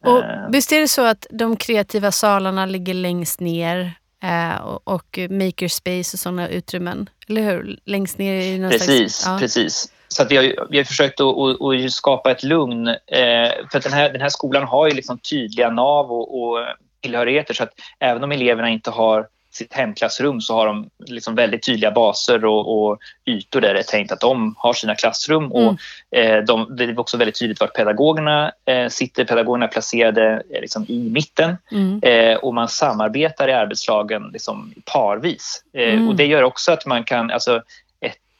Och 0.00 0.54
visst 0.54 0.72
är 0.72 0.80
det 0.80 0.88
så 0.88 1.02
att 1.02 1.26
de 1.30 1.56
kreativa 1.56 2.12
salarna 2.12 2.66
ligger 2.66 2.94
längst 2.94 3.40
ner 3.40 3.92
eh, 4.22 4.56
och, 4.56 4.88
och 4.88 5.18
makerspace 5.30 6.14
och 6.14 6.18
sådana 6.18 6.48
utrymmen, 6.48 7.08
eller 7.28 7.42
hur? 7.42 7.78
Längst 7.84 8.18
ner 8.18 8.34
i 8.34 8.58
någon 8.58 8.70
Precis, 8.70 9.16
slags, 9.16 9.26
ja. 9.26 9.38
precis. 9.38 9.92
Så 10.14 10.22
att 10.22 10.30
vi, 10.30 10.36
har, 10.36 10.66
vi 10.70 10.76
har 10.76 10.84
försökt 10.84 11.20
att, 11.20 11.36
att, 11.36 11.84
att 11.84 11.92
skapa 11.92 12.30
ett 12.30 12.42
lugn. 12.42 12.88
Eh, 12.88 13.50
för 13.72 13.80
den 13.82 13.92
här, 13.92 14.12
den 14.12 14.20
här 14.20 14.28
skolan 14.28 14.64
har 14.64 14.88
ju 14.88 14.94
liksom 14.94 15.18
tydliga 15.18 15.70
nav 15.70 16.12
och, 16.12 16.42
och 16.42 16.58
tillhörigheter 17.00 17.54
så 17.54 17.62
att 17.62 17.72
även 17.98 18.24
om 18.24 18.32
eleverna 18.32 18.68
inte 18.68 18.90
har 18.90 19.26
sitt 19.52 19.72
hemklassrum 19.72 20.40
så 20.40 20.54
har 20.54 20.66
de 20.66 20.90
liksom 21.06 21.34
väldigt 21.34 21.62
tydliga 21.62 21.90
baser 21.90 22.44
och, 22.44 22.88
och, 22.88 22.98
ytor 23.24 23.60
där 23.60 23.74
det 23.74 23.80
är 23.80 23.84
tänkt 23.84 24.12
att 24.12 24.20
de 24.20 24.54
har 24.58 24.72
sina 24.72 24.94
klassrum. 24.94 25.44
Mm. 25.44 25.52
Och, 25.52 25.76
eh, 26.18 26.44
de, 26.44 26.76
det 26.76 26.84
är 26.84 27.00
också 27.00 27.16
väldigt 27.16 27.38
tydligt 27.38 27.60
var 27.60 27.66
pedagogerna 27.66 28.52
eh, 28.64 28.88
sitter. 28.88 29.24
Pedagogerna 29.24 29.66
är 29.66 29.70
placerade 29.70 30.42
eh, 30.50 30.60
liksom 30.60 30.86
i 30.88 31.10
mitten 31.10 31.56
mm. 31.72 32.00
Eh, 32.02 32.36
och 32.36 32.54
man 32.54 32.68
samarbetar 32.68 33.48
i 33.48 33.52
arbetslagen 33.52 34.30
liksom 34.32 34.74
parvis. 34.84 35.64
Eh, 35.72 35.94
mm. 35.94 36.08
Och 36.08 36.16
det 36.16 36.26
gör 36.26 36.42
också 36.42 36.72
att 36.72 36.86
man 36.86 37.04
kan, 37.04 37.30
alltså, 37.30 37.62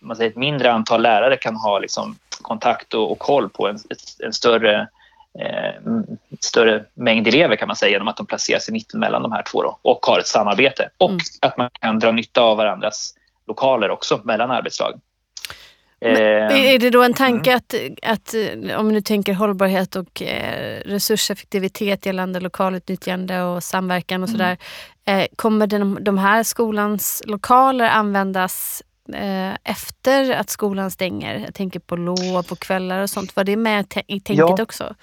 man 0.00 0.16
säger, 0.16 0.30
ett 0.30 0.36
mindre 0.36 0.72
antal 0.72 1.02
lärare 1.02 1.36
kan 1.36 1.56
ha 1.56 1.78
liksom, 1.78 2.16
kontakt 2.42 2.94
och, 2.94 3.12
och 3.12 3.18
koll 3.18 3.48
på 3.48 3.68
en, 3.68 3.78
en 4.24 4.32
större, 4.32 4.88
eh, 5.40 5.82
större 6.40 6.84
mängd 6.94 7.28
elever 7.28 7.56
kan 7.56 7.68
man 7.68 7.76
säga 7.76 7.92
genom 7.92 8.08
att 8.08 8.16
de 8.16 8.26
placeras 8.26 8.68
i 8.68 8.72
mitten 8.72 9.00
mellan 9.00 9.22
de 9.22 9.32
här 9.32 9.42
två 9.42 9.62
då, 9.62 9.78
och 9.82 10.06
har 10.06 10.18
ett 10.18 10.26
samarbete. 10.26 10.88
Och 10.98 11.10
mm. 11.10 11.20
att 11.40 11.56
man 11.56 11.70
kan 11.80 11.98
dra 11.98 12.12
nytta 12.12 12.40
av 12.40 12.56
varandras 12.56 13.14
lokaler 13.46 13.90
också 13.90 14.20
mellan 14.24 14.50
arbetslag. 14.50 15.00
Men 16.02 16.56
är 16.56 16.78
det 16.78 16.90
då 16.90 17.02
en 17.02 17.14
tanke 17.14 17.50
mm. 17.50 17.56
att, 17.56 17.74
att, 18.02 18.34
om 18.78 18.94
du 18.94 19.00
tänker 19.00 19.34
hållbarhet 19.34 19.96
och 19.96 20.22
eh, 20.22 20.80
resurseffektivitet 20.84 22.06
gällande 22.06 22.40
lokalutnyttjande 22.40 23.42
och 23.42 23.64
samverkan 23.64 24.22
och 24.22 24.28
mm. 24.28 24.38
sådär. 24.38 24.56
Eh, 25.04 25.26
kommer 25.36 25.66
den, 25.66 26.04
de 26.04 26.18
här 26.18 26.42
skolans 26.42 27.22
lokaler 27.26 27.88
användas 27.88 28.82
eh, 29.12 29.54
efter 29.64 30.30
att 30.30 30.50
skolan 30.50 30.90
stänger? 30.90 31.38
Jag 31.38 31.54
tänker 31.54 31.80
på 31.80 31.96
lov 31.96 32.46
och 32.50 32.58
kvällar 32.58 33.02
och 33.02 33.10
sånt. 33.10 33.36
Var 33.36 33.44
det 33.44 33.56
med 33.56 33.86
i 34.06 34.20
tänket 34.20 34.54
ja. 34.58 34.62
också? 34.62 34.94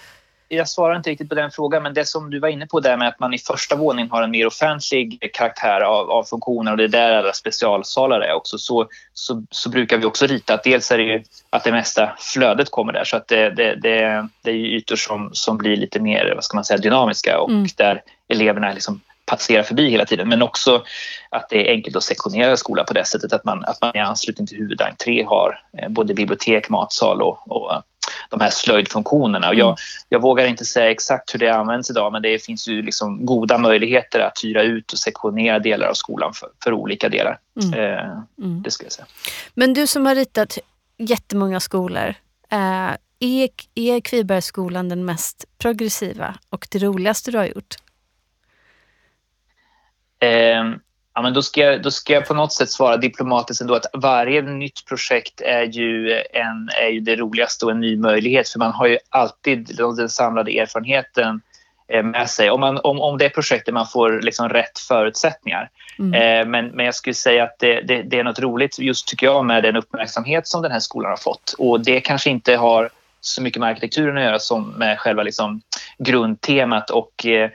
jag 0.49 0.69
svarar 0.69 0.95
inte 0.95 1.09
riktigt 1.09 1.29
på 1.29 1.35
den 1.35 1.51
frågan, 1.51 1.83
men 1.83 1.93
det 1.93 2.05
som 2.05 2.29
du 2.29 2.39
var 2.39 2.47
inne 2.47 2.67
på 2.67 2.79
där 2.79 2.97
med 2.97 3.07
att 3.07 3.19
man 3.19 3.33
i 3.33 3.37
första 3.37 3.75
våningen 3.75 4.11
har 4.11 4.23
en 4.23 4.31
mer 4.31 4.47
offentlig 4.47 5.29
karaktär 5.33 5.81
av, 5.81 6.11
av 6.11 6.23
funktioner 6.23 6.71
och 6.71 6.77
det 6.77 6.83
är 6.83 6.87
där 6.87 7.11
alla 7.11 7.33
specialsalar 7.33 8.21
är 8.21 8.33
också, 8.33 8.57
så, 8.57 8.87
så, 9.13 9.43
så, 9.49 9.69
brukar 9.69 9.97
vi 9.97 10.05
också 10.05 10.25
rita 10.27 10.53
att 10.53 10.63
dels 10.63 10.91
är 10.91 10.97
det 10.97 11.03
ju 11.03 11.23
att 11.49 11.63
det 11.63 11.71
mesta 11.71 12.15
flödet 12.19 12.71
kommer 12.71 12.93
där 12.93 13.03
så 13.03 13.17
att 13.17 13.27
det, 13.27 13.49
det, 13.49 13.75
det, 13.75 14.27
det 14.41 14.51
är 14.51 14.55
ytor 14.55 14.95
som, 14.95 15.29
som 15.33 15.57
blir 15.57 15.77
lite 15.77 15.99
mer 15.99 16.31
vad 16.35 16.43
ska 16.43 16.57
man 16.57 16.65
säga, 16.65 16.77
dynamiska 16.77 17.39
och 17.39 17.49
mm. 17.49 17.67
där 17.77 18.01
eleverna 18.27 18.73
liksom 18.73 19.01
passera 19.27 19.63
förbi 19.63 19.89
hela 19.89 20.05
tiden. 20.05 20.29
Men 20.29 20.41
också 20.41 20.83
att 21.29 21.49
det 21.49 21.67
är 21.67 21.71
enkelt 21.71 21.95
att 21.95 22.03
sektionera 22.03 22.57
skolan 22.57 22.85
på 22.85 22.93
det 22.93 23.05
sättet 23.05 23.33
att 23.33 23.43
man, 23.43 23.65
att 23.65 23.81
man 23.81 23.95
i 23.95 23.99
anslutning 23.99 24.47
till 24.47 24.57
huvudentré 24.57 25.23
har 25.23 25.61
eh, 25.77 25.89
både 25.89 26.13
bibliotek, 26.13 26.69
matsal 26.69 27.21
och, 27.21 27.51
och 27.51 27.83
de 28.29 28.41
här 28.41 28.49
slöjdfunktionerna. 28.49 29.49
Och 29.49 29.55
jag, 29.55 29.67
mm. 29.67 29.77
jag 30.09 30.21
vågar 30.21 30.45
inte 30.45 30.65
säga 30.65 30.91
exakt 30.91 31.33
hur 31.33 31.39
det 31.39 31.49
används 31.49 31.89
idag 31.89 32.11
men 32.11 32.21
det 32.21 32.45
finns 32.45 32.67
ju 32.67 32.81
liksom 32.81 33.25
goda 33.25 33.57
möjligheter 33.57 34.19
att 34.19 34.43
hyra 34.43 34.63
ut 34.63 34.93
och 34.93 34.99
sektionera 34.99 35.59
delar 35.59 35.87
av 35.87 35.93
skolan 35.93 36.33
för, 36.33 36.49
för 36.63 36.73
olika 36.73 37.09
delar. 37.09 37.39
Mm. 37.63 37.79
Eh, 37.79 38.11
mm. 38.43 38.61
Det 38.63 38.71
ska 38.71 38.85
jag 38.85 38.91
säga. 38.91 39.05
Men 39.53 39.73
du 39.73 39.87
som 39.87 40.05
har 40.05 40.15
ritat 40.15 40.57
jättemånga 40.97 41.59
skolor. 41.59 42.13
Eh, 42.49 42.91
är, 43.19 43.49
är 43.75 43.99
Kvibergsskolan 43.99 44.89
den 44.89 45.05
mest 45.05 45.45
progressiva 45.57 46.35
och 46.49 46.67
det 46.71 46.79
roligaste 46.79 47.31
du 47.31 47.37
har 47.37 47.45
gjort? 47.45 47.75
Eh, 50.19 50.63
ja, 51.15 51.21
men 51.21 51.33
då, 51.33 51.41
ska 51.41 51.61
jag, 51.61 51.81
då 51.81 51.91
ska 51.91 52.13
jag 52.13 52.25
på 52.25 52.33
något 52.33 52.53
sätt 52.53 52.69
svara 52.69 52.97
diplomatiskt 52.97 53.61
ändå 53.61 53.75
att 53.75 53.85
varje 53.93 54.41
nytt 54.41 54.85
projekt 54.85 55.41
är 55.41 55.63
ju, 55.63 56.11
en, 56.33 56.69
är 56.83 56.89
ju 56.89 56.99
det 56.99 57.15
roligaste 57.15 57.65
och 57.65 57.71
en 57.71 57.79
ny 57.79 57.97
möjlighet 57.97 58.49
för 58.49 58.59
man 58.59 58.71
har 58.71 58.87
ju 58.87 58.97
alltid 59.09 59.75
den 59.97 60.09
samlade 60.09 60.59
erfarenheten 60.59 61.41
eh, 61.87 62.03
med 62.03 62.29
sig. 62.29 62.49
Om, 62.49 62.59
man, 62.59 62.79
om, 62.83 63.01
om 63.01 63.17
det 63.17 63.25
är 63.25 63.29
projektet 63.29 63.73
man 63.73 63.87
får 63.87 64.21
liksom 64.21 64.49
rätt 64.49 64.79
förutsättningar. 64.79 65.69
Mm. 65.99 66.13
Eh, 66.13 66.49
men, 66.49 66.67
men 66.67 66.85
jag 66.85 66.95
skulle 66.95 67.13
säga 67.13 67.43
att 67.43 67.59
det, 67.59 67.81
det, 67.81 68.01
det, 68.01 68.19
är 68.19 68.23
något 68.23 68.39
roligt 68.39 68.79
just 68.79 69.07
tycker 69.07 69.25
jag 69.25 69.45
med 69.45 69.63
den 69.63 69.75
uppmärksamhet 69.75 70.47
som 70.47 70.61
den 70.61 70.71
här 70.71 70.79
skolan 70.79 71.09
har 71.09 71.17
fått. 71.17 71.55
Och 71.57 71.81
det 71.81 71.99
kanske 71.99 72.29
inte 72.29 72.55
har 72.55 72.89
så 73.21 73.41
mycket 73.41 73.59
med 73.59 73.69
arkitekturen 73.69 74.17
att 74.17 74.23
göra 74.23 74.39
som 74.39 74.69
med 74.69 74.99
själva 74.99 75.23
liksom 75.23 75.61
grundtemat 75.97 76.89
och 76.89 77.25
eh, 77.25 77.49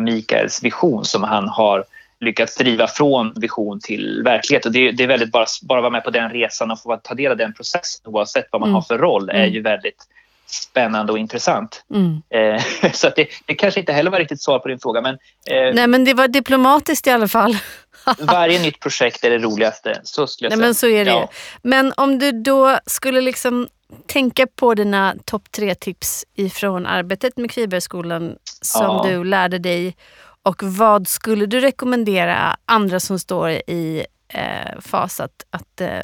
Mikaels 0.00 0.62
vision 0.62 1.04
som 1.04 1.22
han 1.22 1.48
har 1.48 1.84
lyckats 2.24 2.56
driva 2.56 2.86
från 2.86 3.32
vision 3.36 3.80
till 3.80 4.22
verklighet. 4.24 4.66
Och 4.66 4.72
det, 4.72 4.90
det 4.90 5.02
är 5.02 5.08
väldigt 5.08 5.32
bara, 5.32 5.46
bara 5.62 5.80
vara 5.80 5.90
med 5.90 6.04
på 6.04 6.10
den 6.10 6.30
resan 6.30 6.70
och 6.70 6.82
få 6.82 6.96
ta 6.96 7.14
del 7.14 7.32
av 7.32 7.38
den 7.38 7.54
processen 7.54 8.12
oavsett 8.12 8.48
vad 8.50 8.60
man 8.60 8.68
mm. 8.68 8.74
har 8.74 8.82
för 8.82 8.98
roll 8.98 9.30
är 9.30 9.46
ju 9.46 9.62
väldigt 9.62 10.08
spännande 10.46 11.12
och 11.12 11.18
intressant. 11.18 11.84
Mm. 11.94 12.22
Eh, 12.30 12.90
så 12.92 13.10
det, 13.16 13.28
det 13.46 13.54
kanske 13.54 13.80
inte 13.80 13.92
heller 13.92 14.10
var 14.10 14.18
riktigt 14.18 14.42
svar 14.42 14.58
på 14.58 14.68
din 14.68 14.78
fråga. 14.78 15.00
Men, 15.00 15.14
eh, 15.46 15.74
Nej 15.74 15.86
men 15.86 16.04
det 16.04 16.14
var 16.14 16.28
diplomatiskt 16.28 17.06
i 17.06 17.10
alla 17.10 17.28
fall. 17.28 17.56
varje 18.18 18.62
nytt 18.62 18.80
projekt 18.80 19.24
är 19.24 19.30
det 19.30 19.38
roligaste. 19.38 20.00
Så 20.04 20.26
skulle 20.26 20.50
jag 20.50 20.58
Nej, 20.58 20.58
säga. 20.58 20.66
Men 20.66 20.74
så 20.74 20.86
är 20.86 21.04
det 21.04 21.20
ja. 21.20 21.30
Men 21.62 21.92
om 21.96 22.18
du 22.18 22.32
då 22.32 22.78
skulle 22.86 23.20
liksom 23.20 23.68
tänka 24.06 24.46
på 24.46 24.74
dina 24.74 25.14
topp 25.24 25.42
tre 25.50 25.74
tips 25.74 26.24
ifrån 26.34 26.86
arbetet 26.86 27.36
med 27.36 27.50
Kvibergsskolan 27.50 28.36
som 28.60 28.82
ja. 28.82 29.06
du 29.08 29.24
lärde 29.24 29.58
dig 29.58 29.96
och 30.44 30.62
vad 30.62 31.08
skulle 31.08 31.46
du 31.46 31.60
rekommendera 31.60 32.56
andra 32.66 33.00
som 33.00 33.18
står 33.18 33.50
i 33.50 34.06
eh, 34.28 34.80
fas 34.80 35.20
att, 35.20 35.44
att 35.50 35.80
eh, 35.80 36.02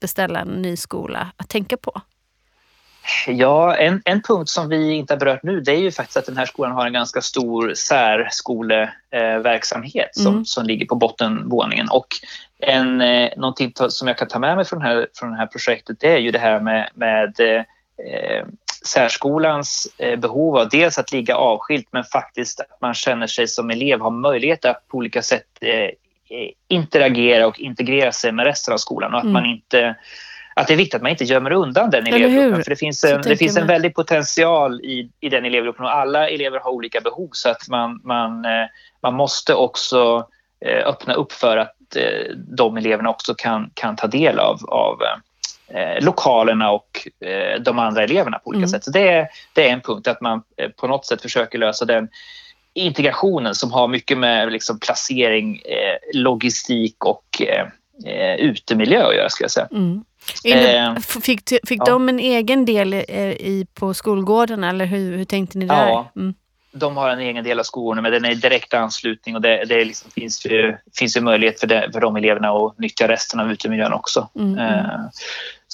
beställa 0.00 0.40
en 0.40 0.62
ny 0.62 0.76
skola 0.76 1.32
att 1.36 1.48
tänka 1.48 1.76
på? 1.76 2.00
Ja, 3.26 3.76
en, 3.76 4.02
en 4.04 4.22
punkt 4.22 4.48
som 4.48 4.68
vi 4.68 4.92
inte 4.92 5.14
har 5.14 5.18
berört 5.18 5.42
nu 5.42 5.60
det 5.60 5.72
är 5.72 5.80
ju 5.80 5.90
faktiskt 5.90 6.16
att 6.16 6.26
den 6.26 6.36
här 6.36 6.46
skolan 6.46 6.72
har 6.72 6.86
en 6.86 6.92
ganska 6.92 7.20
stor 7.20 7.74
särskoleverksamhet 7.74 10.10
som, 10.12 10.32
mm. 10.32 10.44
som 10.44 10.66
ligger 10.66 10.86
på 10.86 10.94
bottenvåningen. 10.94 11.88
Och 11.90 12.06
en, 12.58 13.00
eh, 13.00 13.30
någonting 13.36 13.72
som 13.88 14.08
jag 14.08 14.18
kan 14.18 14.28
ta 14.28 14.38
med 14.38 14.56
mig 14.56 14.64
från 14.64 14.82
här, 14.82 15.06
från 15.14 15.30
det 15.30 15.36
här 15.36 15.46
projektet 15.46 16.00
det 16.00 16.12
är 16.12 16.18
ju 16.18 16.30
det 16.30 16.38
här 16.38 16.60
med, 16.60 16.90
med 16.94 17.40
eh, 17.40 17.62
särskolans 18.86 19.88
eh, 19.98 20.18
behov 20.18 20.56
av 20.56 20.68
dels 20.68 20.98
att 20.98 21.12
ligga 21.12 21.36
avskilt 21.36 21.88
men 21.90 22.04
faktiskt 22.04 22.60
att 22.60 22.80
man 22.80 22.94
känner 22.94 23.26
sig 23.26 23.48
som 23.48 23.70
elev 23.70 24.00
har 24.00 24.10
möjlighet 24.10 24.64
att 24.64 24.88
på 24.88 24.96
olika 24.96 25.22
sätt 25.22 25.46
eh, 25.60 25.90
interagera 26.68 27.46
och 27.46 27.60
integrera 27.60 28.12
sig 28.12 28.32
med 28.32 28.44
resten 28.44 28.74
av 28.74 28.78
skolan 28.78 29.12
och 29.12 29.18
att 29.18 29.24
mm. 29.24 29.32
man 29.32 29.46
inte 29.46 29.96
att 30.54 30.66
det 30.66 30.72
är 30.72 30.76
viktigt 30.76 30.94
att 30.94 31.02
man 31.02 31.10
inte 31.10 31.24
gömmer 31.24 31.52
undan 31.52 31.90
den 31.90 32.06
elevgruppen. 32.06 32.62
För 32.62 32.70
det 32.70 32.76
finns 32.76 33.04
en, 33.04 33.22
det 33.22 33.36
finns 33.36 33.56
en 33.56 33.66
väldig 33.66 33.94
potential 33.94 34.80
i, 34.80 35.10
i 35.20 35.28
den 35.28 35.44
elevgruppen 35.44 35.84
och 35.84 35.94
alla 35.94 36.28
elever 36.28 36.60
har 36.60 36.70
olika 36.70 37.00
behov 37.00 37.28
så 37.32 37.48
att 37.48 37.68
man, 37.68 38.00
man, 38.04 38.44
eh, 38.44 38.66
man 39.02 39.14
måste 39.14 39.54
också 39.54 40.26
öppna 40.84 41.14
upp 41.14 41.32
för 41.32 41.56
att 41.56 41.76
de 42.36 42.76
eleverna 42.76 43.10
också 43.10 43.34
kan, 43.34 43.70
kan 43.74 43.96
ta 43.96 44.06
del 44.06 44.38
av, 44.38 44.58
av 44.68 44.98
eh, 45.70 46.04
lokalerna 46.04 46.70
och 46.70 47.08
eh, 47.26 47.60
de 47.60 47.78
andra 47.78 48.02
eleverna 48.02 48.38
på 48.38 48.48
olika 48.48 48.58
mm. 48.58 48.68
sätt. 48.68 48.84
Så 48.84 48.90
det 48.90 49.08
är, 49.08 49.28
det 49.52 49.68
är 49.68 49.72
en 49.72 49.80
punkt, 49.80 50.08
att 50.08 50.20
man 50.20 50.42
eh, 50.56 50.68
på 50.68 50.86
något 50.86 51.06
sätt 51.06 51.22
försöker 51.22 51.58
lösa 51.58 51.84
den 51.84 52.08
integrationen 52.74 53.54
som 53.54 53.72
har 53.72 53.88
mycket 53.88 54.18
med 54.18 54.52
liksom, 54.52 54.80
placering, 54.80 55.62
logistik 56.14 57.04
och 57.04 57.42
eh, 58.06 58.34
utemiljö 58.34 59.06
att 59.06 59.16
göra, 59.16 59.28
ska 59.28 59.44
jag 59.44 59.50
säga. 59.50 59.68
Mm. 59.70 60.04
Det, 60.42 60.96
fick 61.22 61.48
fick 61.48 61.80
ja. 61.80 61.84
de 61.84 62.08
en 62.08 62.18
egen 62.18 62.64
del 62.64 62.94
i, 62.94 63.66
på 63.74 63.94
skolgården 63.94 64.64
eller 64.64 64.84
hur, 64.84 65.16
hur 65.16 65.24
tänkte 65.24 65.58
ni 65.58 65.66
där? 65.66 65.88
Ja. 65.88 66.10
Mm 66.16 66.34
de 66.72 66.96
har 66.96 67.10
en 67.10 67.20
egen 67.20 67.44
del 67.44 67.58
av 67.58 67.62
skolorna 67.62 68.02
men 68.02 68.12
den 68.12 68.24
är 68.24 68.30
i 68.30 68.34
direkt 68.34 68.74
anslutning 68.74 69.36
och 69.36 69.42
det, 69.42 69.64
det 69.64 69.84
liksom, 69.84 70.10
finns, 70.10 70.46
ju, 70.46 70.76
finns 70.98 71.16
ju 71.16 71.20
möjlighet 71.20 71.60
för, 71.60 71.66
det, 71.66 71.90
för 71.92 72.00
de 72.00 72.16
eleverna 72.16 72.50
att 72.50 72.78
nyttja 72.78 73.08
resten 73.08 73.40
av 73.40 73.52
utemiljön 73.52 73.92
också. 73.92 74.28
Mm. 74.34 74.52
mm. 74.52 74.68
Eh, 74.68 75.00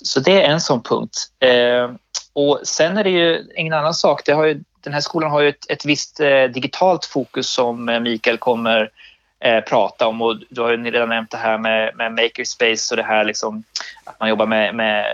så 0.03 0.21
det 0.21 0.43
är 0.43 0.50
en 0.50 0.61
sån 0.61 0.83
punkt. 0.83 1.17
Eh, 1.41 1.91
och 2.33 2.61
sen 2.62 2.97
är 2.97 3.05
det 3.05 3.11
ju 3.11 3.45
en 3.55 3.73
annan 3.73 3.95
sak. 3.95 4.23
Det 4.25 4.33
har 4.33 4.45
ju, 4.45 4.61
den 4.81 4.93
här 4.93 5.00
skolan 5.00 5.31
har 5.31 5.41
ju 5.41 5.49
ett, 5.49 5.71
ett 5.71 5.85
visst 5.85 6.21
eh, 6.21 6.45
digitalt 6.45 7.05
fokus 7.05 7.49
som 7.49 7.85
Mikael 8.03 8.38
kommer 8.38 8.91
eh, 9.41 9.61
prata 9.61 10.07
om. 10.07 10.23
Och 10.23 10.37
du 10.49 10.61
har 10.61 10.71
ju 10.71 10.91
redan 10.91 11.09
nämnt 11.09 11.31
det 11.31 11.37
här 11.37 11.59
med, 11.59 11.97
med 11.97 12.12
makerspace 12.12 12.93
och 12.95 12.97
det 12.97 13.03
här 13.03 13.25
liksom, 13.25 13.65
att 14.05 14.21
man 14.21 14.29
jobbar 14.29 14.47
med, 14.47 14.75
med 14.75 15.07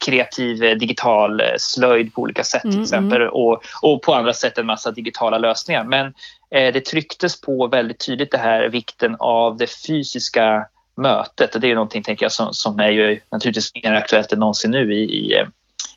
kreativ 0.00 0.64
eh, 0.64 0.76
digital 0.76 1.40
eh, 1.40 1.46
slöjd 1.58 2.14
på 2.14 2.22
olika 2.22 2.44
sätt 2.44 2.62
till 2.62 2.70
mm, 2.70 2.82
exempel 2.82 3.20
mm. 3.20 3.32
och, 3.32 3.62
och 3.82 4.02
på 4.02 4.14
andra 4.14 4.32
sätt 4.32 4.58
en 4.58 4.66
massa 4.66 4.90
digitala 4.90 5.38
lösningar. 5.38 5.84
Men 5.84 6.06
eh, 6.50 6.72
det 6.72 6.80
trycktes 6.80 7.40
på 7.40 7.66
väldigt 7.66 8.06
tydligt 8.06 8.30
det 8.30 8.38
här 8.38 8.68
vikten 8.68 9.16
av 9.18 9.56
det 9.56 9.86
fysiska 9.86 10.66
mötet 10.98 11.60
det 11.60 11.70
är 11.70 11.74
någonting 11.74 12.02
tänker 12.02 12.24
jag 12.24 12.32
som, 12.32 12.54
som 12.54 12.80
är 12.80 12.88
ju 12.88 13.20
naturligtvis 13.30 13.72
mer 13.74 13.92
aktuellt 13.92 14.32
än 14.32 14.38
någonsin 14.38 14.70
nu 14.70 14.94
i, 14.94 15.02
i, 15.02 15.44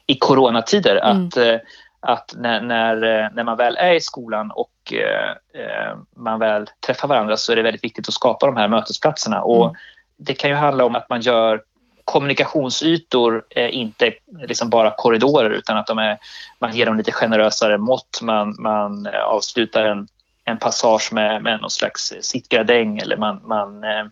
i 0.08 0.16
coronatider. 0.16 0.96
Mm. 0.96 1.28
Att, 1.28 1.38
eh, 1.38 1.56
att 2.00 2.34
när, 2.38 2.62
när, 2.62 3.30
när 3.34 3.44
man 3.44 3.58
väl 3.58 3.78
är 3.78 3.94
i 3.94 4.02
skolan 4.02 4.52
och 4.52 4.94
eh, 4.94 5.98
man 6.16 6.40
väl 6.40 6.70
träffar 6.86 7.08
varandra 7.08 7.38
så 7.38 7.52
är 7.52 7.56
det 7.56 7.62
väldigt 7.62 7.84
viktigt 7.84 8.08
att 8.08 8.14
skapa 8.14 8.46
de 8.46 8.58
här 8.58 8.68
mötesplatserna. 8.68 9.42
Och 9.42 9.66
mm. 9.66 9.76
Det 10.18 10.34
kan 10.34 10.50
ju 10.50 10.56
handla 10.56 10.86
om 10.86 10.96
att 10.96 11.10
man 11.10 11.22
gör 11.22 11.62
kommunikationsytor 12.06 13.44
är 13.50 13.68
inte 13.68 14.14
liksom 14.42 14.70
bara 14.70 14.92
korridorer 14.98 15.50
utan 15.50 15.78
att 15.78 15.88
de 15.88 15.98
är, 15.98 16.18
man 16.60 16.76
ger 16.76 16.86
dem 16.86 16.98
lite 16.98 17.12
generösare 17.12 17.78
mått. 17.78 18.20
Man, 18.22 18.56
man 18.60 19.08
avslutar 19.26 19.86
en, 19.86 20.08
en 20.46 20.58
passage 20.58 21.10
med, 21.14 21.44
med 21.44 21.62
någon 21.62 21.70
slags 21.70 22.14
sittgradäng 22.22 22.98
eller 22.98 23.18
man, 23.18 23.42
man 23.44 23.84
eh, 23.84 23.90
eh, 24.00 24.06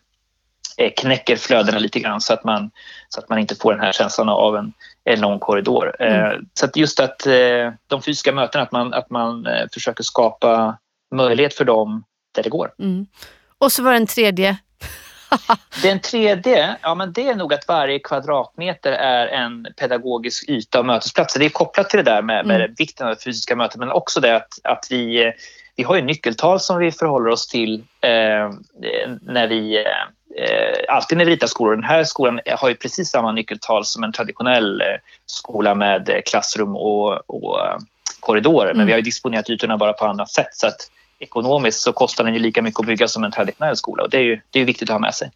knäcker 0.98 1.36
flödena 1.36 1.80
lite 1.80 2.00
grann 2.00 2.22
så 2.22 2.34
att, 2.34 2.44
man, 2.44 2.72
så 3.10 3.20
att 3.20 3.30
man 3.30 3.40
inte 3.40 3.56
får 3.56 3.74
den 3.74 3.82
här 3.82 3.92
känslan 3.92 4.30
av 4.30 4.56
en, 4.56 4.74
en 5.04 5.22
lång 5.22 5.40
korridor. 5.40 5.96
Eh, 6.00 6.26
mm. 6.26 6.46
så 6.54 6.66
att 6.66 6.76
just 6.76 7.00
att 7.00 7.26
eh, 7.26 7.72
de 7.88 8.02
fysiska 8.02 8.32
mötena, 8.32 8.64
att 8.64 8.72
man, 8.72 8.94
att 8.94 9.10
man 9.10 9.46
eh, 9.46 9.66
försöker 9.74 10.04
skapa 10.04 10.78
möjlighet 11.16 11.54
för 11.54 11.66
dem 11.66 12.04
där 12.36 12.44
det 12.44 12.50
går. 12.50 12.72
Mm. 12.80 13.06
Och 13.58 13.72
så 13.72 13.84
var 13.84 13.92
det 13.92 13.98
en 13.98 14.08
tredje 14.08 14.58
Den 15.84 16.00
tredje, 16.00 16.76
ja 16.82 16.96
men 16.96 17.14
det 17.14 17.28
är 17.28 17.36
nog 17.36 17.54
att 17.54 17.68
varje 17.68 18.00
kvadratmeter 18.00 18.92
är 18.92 19.28
en 19.28 19.68
pedagogisk 19.78 20.50
yta 20.50 20.80
och 20.80 20.86
mötesplatser. 20.86 21.40
Det 21.40 21.46
är 21.46 21.50
kopplat 21.50 21.90
till 21.90 21.98
det 21.98 22.12
där 22.12 22.22
med, 22.22 22.46
med 22.46 22.62
mm. 22.62 22.74
vikten 22.78 23.08
av 23.08 23.16
fysiska 23.16 23.56
mötet 23.56 23.80
men 23.80 23.92
också 23.92 24.20
det 24.20 24.36
att, 24.36 24.60
att 24.64 24.88
vi, 24.90 25.34
vi 25.76 25.84
har 25.84 25.96
ju 25.96 26.02
nyckeltal 26.02 26.60
som 26.60 26.78
vi 26.78 26.92
förhåller 26.92 27.30
oss 27.30 27.48
till 27.48 27.84
eh, 28.02 28.50
när 29.22 29.48
vi 29.48 29.86
eh, 30.36 30.96
alltid 30.96 31.18
när 31.18 31.26
vi 31.26 31.32
ritar 31.32 31.48
skolor. 31.48 31.76
Den 31.76 31.84
här 31.84 32.04
skolan 32.04 32.40
har 32.58 32.70
ju 32.70 32.76
precis 32.76 33.10
samma 33.10 33.32
nyckeltal 33.32 33.86
som 33.86 34.04
en 34.04 34.12
traditionell 34.12 34.82
eh, 34.82 34.88
skola 35.26 35.76
med 35.76 36.22
klassrum 36.26 36.76
och, 36.76 37.30
och 37.30 37.66
eh, 37.66 37.78
korridorer. 38.20 38.66
Mm. 38.66 38.78
Men 38.78 38.88
vi 38.88 38.94
har 38.94 39.02
disponerat 39.02 39.50
ytorna 39.50 39.78
bara 39.78 39.94
på 39.94 40.06
annat 40.06 40.32
sätt. 40.32 40.50
Så 40.52 40.68
att 40.68 40.92
ekonomiskt 41.20 41.80
så 41.80 41.94
kostar 41.94 42.24
den 42.24 42.34
ju 42.34 42.40
lika 42.40 42.62
mycket 42.62 42.80
att 42.80 42.86
bygga 42.86 43.08
som 43.08 43.24
en 43.24 43.32
traditionell 43.32 43.78
skola 43.78 44.04
och 44.04 44.10
det 44.10 44.18
är 44.18 44.22
ju 44.22 44.42
det 44.50 44.60
är 44.60 44.66
viktigt 44.66 44.90
att 44.90 44.94
ha 44.94 45.00
med 45.00 45.16
sig. 45.16 45.32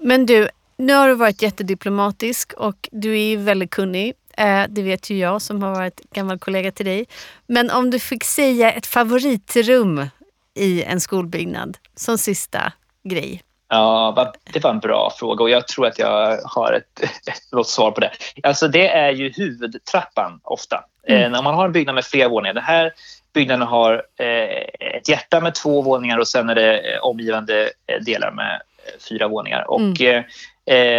Men 0.00 0.26
du, 0.26 0.48
nu 0.76 0.94
har 0.94 1.08
du 1.08 1.14
varit 1.14 1.42
jättediplomatisk 1.42 2.52
och 2.52 2.88
du 2.92 3.20
är 3.20 3.36
väldigt 3.36 3.70
kunnig. 3.70 4.14
Eh, 4.36 4.64
det 4.68 4.82
vet 4.82 5.10
ju 5.10 5.18
jag 5.18 5.42
som 5.42 5.62
har 5.62 5.70
varit 5.70 6.00
gammal 6.12 6.38
kollega 6.38 6.72
till 6.72 6.86
dig. 6.86 7.06
Men 7.46 7.70
om 7.70 7.90
du 7.90 7.98
fick 7.98 8.24
säga 8.24 8.72
ett 8.72 8.86
favoritrum 8.86 10.06
i 10.54 10.82
en 10.82 11.00
skolbyggnad 11.00 11.78
som 11.94 12.18
sista 12.18 12.72
grej? 13.04 13.42
Ja, 13.68 14.32
det 14.52 14.64
var 14.64 14.70
en 14.70 14.78
bra 14.78 15.12
fråga 15.18 15.42
och 15.42 15.50
jag 15.50 15.68
tror 15.68 15.86
att 15.86 15.98
jag 15.98 16.38
har 16.44 16.72
ett, 16.72 17.00
ett 17.02 17.66
svar 17.66 17.90
på 17.90 18.00
det. 18.00 18.10
Alltså 18.42 18.68
det 18.68 18.88
är 18.88 19.10
ju 19.10 19.32
huvudtrappan 19.36 20.40
ofta. 20.44 20.84
Mm. 21.08 21.22
Eh, 21.22 21.30
när 21.30 21.42
man 21.42 21.54
har 21.54 21.64
en 21.64 21.72
byggnad 21.72 21.94
med 21.94 22.04
flera 22.04 22.28
våningar. 22.28 22.54
Den 22.54 22.64
här 22.64 22.92
byggnaden 23.32 23.68
har 23.68 24.02
eh, 24.18 24.96
ett 24.96 25.08
hjärta 25.08 25.40
med 25.40 25.54
två 25.54 25.82
våningar 25.82 26.18
och 26.18 26.28
sen 26.28 26.48
är 26.48 26.54
det 26.54 26.78
eh, 26.78 26.98
omgivande 27.00 27.70
delar 28.06 28.30
med 28.30 28.62
fyra 29.08 29.28
våningar. 29.28 29.70
Och 29.70 30.00
mm. 30.00 30.24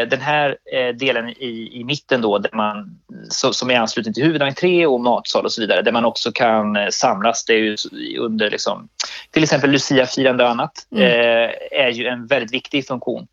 den 0.09 0.21
här 0.21 0.57
delen 0.93 1.29
i, 1.29 1.69
i 1.73 1.83
mitten 1.83 2.21
då, 2.21 2.37
där 2.37 2.51
man, 2.53 2.99
som 3.29 3.71
är 3.71 3.79
ansluten 3.79 4.13
till 4.13 4.23
huvudentré 4.23 4.85
och 4.85 4.99
matsal 4.99 5.45
och 5.45 5.51
så 5.51 5.61
vidare, 5.61 5.81
där 5.81 5.91
man 5.91 6.05
också 6.05 6.31
kan 6.31 6.91
samlas. 6.91 7.45
Det 7.45 7.53
är 7.53 7.75
under 8.19 8.49
liksom, 8.49 8.89
till 9.31 9.43
exempel 9.43 9.71
Lucia-firande 9.71 10.43
och 10.43 10.49
annat, 10.49 10.87
mm. 10.91 11.51
är 11.71 11.89
ju 11.89 12.07
en 12.07 12.27
väldigt 12.27 12.53
viktig 12.53 12.87
funktion. 12.87 13.27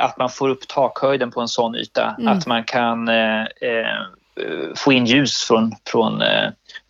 att 0.00 0.18
man 0.18 0.30
får 0.30 0.48
upp 0.48 0.68
takhöjden 0.68 1.30
på 1.30 1.40
en 1.40 1.48
sån 1.48 1.74
yta, 1.74 2.16
mm. 2.18 2.38
att 2.38 2.46
man 2.46 2.64
kan 2.64 3.10
få 4.76 4.92
in 4.92 5.06
ljus 5.06 5.42
från, 5.42 5.72
från 5.90 6.22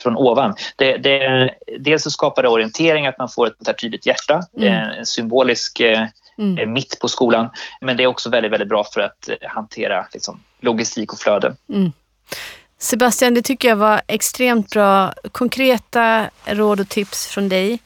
från 0.02 0.16
ovan. 0.16 0.54
Det, 0.76 0.96
det, 0.96 1.50
dels 1.78 2.02
så 2.02 2.10
skapar 2.10 2.42
det 2.42 2.48
orientering, 2.48 3.06
att 3.06 3.18
man 3.18 3.28
får 3.28 3.46
ett 3.46 3.78
tydligt 3.78 4.06
hjärta, 4.06 4.42
mm. 4.56 4.72
en 4.72 5.06
symbolisk 5.06 5.80
eh, 5.80 6.06
mm. 6.40 6.58
Eh, 6.58 6.66
mitt 6.66 7.00
på 7.00 7.08
skolan. 7.08 7.50
Men 7.80 7.96
det 7.96 8.02
är 8.02 8.06
också 8.06 8.30
väldigt, 8.30 8.52
väldigt 8.52 8.68
bra 8.68 8.84
för 8.84 9.00
att 9.00 9.28
eh, 9.28 9.36
hantera 9.48 10.06
liksom, 10.12 10.40
logistik 10.60 11.12
och 11.12 11.18
flöde. 11.18 11.56
Mm. 11.68 11.92
Sebastian, 12.78 13.34
det 13.34 13.42
tycker 13.42 13.68
jag 13.68 13.76
var 13.76 14.02
extremt 14.06 14.70
bra 14.70 15.12
konkreta 15.32 16.30
råd 16.44 16.80
och 16.80 16.88
tips 16.88 17.26
från 17.26 17.48
dig. 17.48 17.78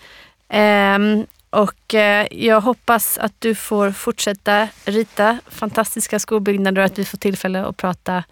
Ehm, 0.48 1.26
och 1.50 1.94
jag 2.30 2.60
hoppas 2.60 3.18
att 3.18 3.32
du 3.38 3.54
får 3.54 3.90
fortsätta 3.90 4.68
rita 4.84 5.38
fantastiska 5.46 6.18
skolbyggnader 6.18 6.82
och 6.82 6.86
att 6.86 6.98
vi 6.98 7.04
får 7.04 7.18
tillfälle 7.18 7.64
att 7.64 7.76
prata 7.76 8.24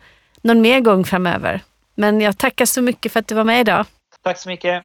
någon 0.42 0.61
mer 0.61 0.80
gång 0.80 1.04
framöver. 1.04 1.61
Men 1.94 2.20
jag 2.20 2.38
tackar 2.38 2.66
så 2.66 2.82
mycket 2.82 3.12
för 3.12 3.20
att 3.20 3.28
du 3.28 3.35
var 3.35 3.44
med 3.44 3.61
idag. 3.61 3.87
Tack 4.22 4.38
så 4.38 4.48
mycket. 4.48 4.82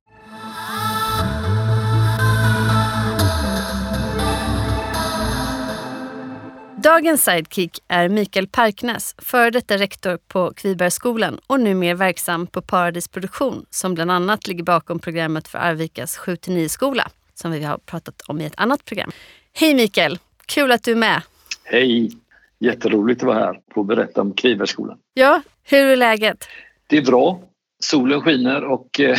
Dagens 6.84 7.24
sidekick 7.24 7.80
är 7.88 8.10
Mikael 8.10 8.48
Parknäs, 8.48 9.16
före 9.18 9.50
detta 9.50 9.78
rektor 9.78 10.18
på 10.28 10.54
Kvibergsskolan 10.56 11.40
och 11.48 11.60
numera 11.60 11.96
verksam 11.96 12.48
på 12.48 12.62
Paradis 12.62 13.08
Produktion 13.08 13.66
som 13.70 13.94
bland 13.94 14.12
annat 14.12 14.48
ligger 14.48 14.64
bakom 14.64 15.00
programmet 15.00 15.48
för 15.48 15.60
Arvikas 15.60 16.20
7-9-skola 16.20 17.08
som 17.34 17.52
vi 17.52 17.64
har 17.64 17.78
pratat 17.78 18.22
om 18.28 18.42
i 18.42 18.46
ett 18.46 18.54
annat 18.58 18.86
program. 18.86 19.12
Hej 19.54 19.74
Mikael! 19.74 20.20
Kul 20.46 20.72
att 20.72 20.84
du 20.84 20.92
är 20.92 20.96
med! 20.96 21.22
Hej! 21.64 22.12
Jätteroligt 22.60 23.22
att 23.24 23.28
vara 23.28 23.40
här 23.40 23.60
och 23.76 23.86
berätta 23.86 24.22
om 24.22 24.34
Kvibergsskolan. 24.34 24.98
Ja, 25.14 25.42
hur 25.64 25.86
är 25.86 25.96
läget? 25.96 26.48
det 26.88 26.98
är 26.98 27.02
bra. 27.02 27.42
Solen 27.80 28.22
skiner 28.22 28.64
och 28.64 29.00
eh, 29.00 29.18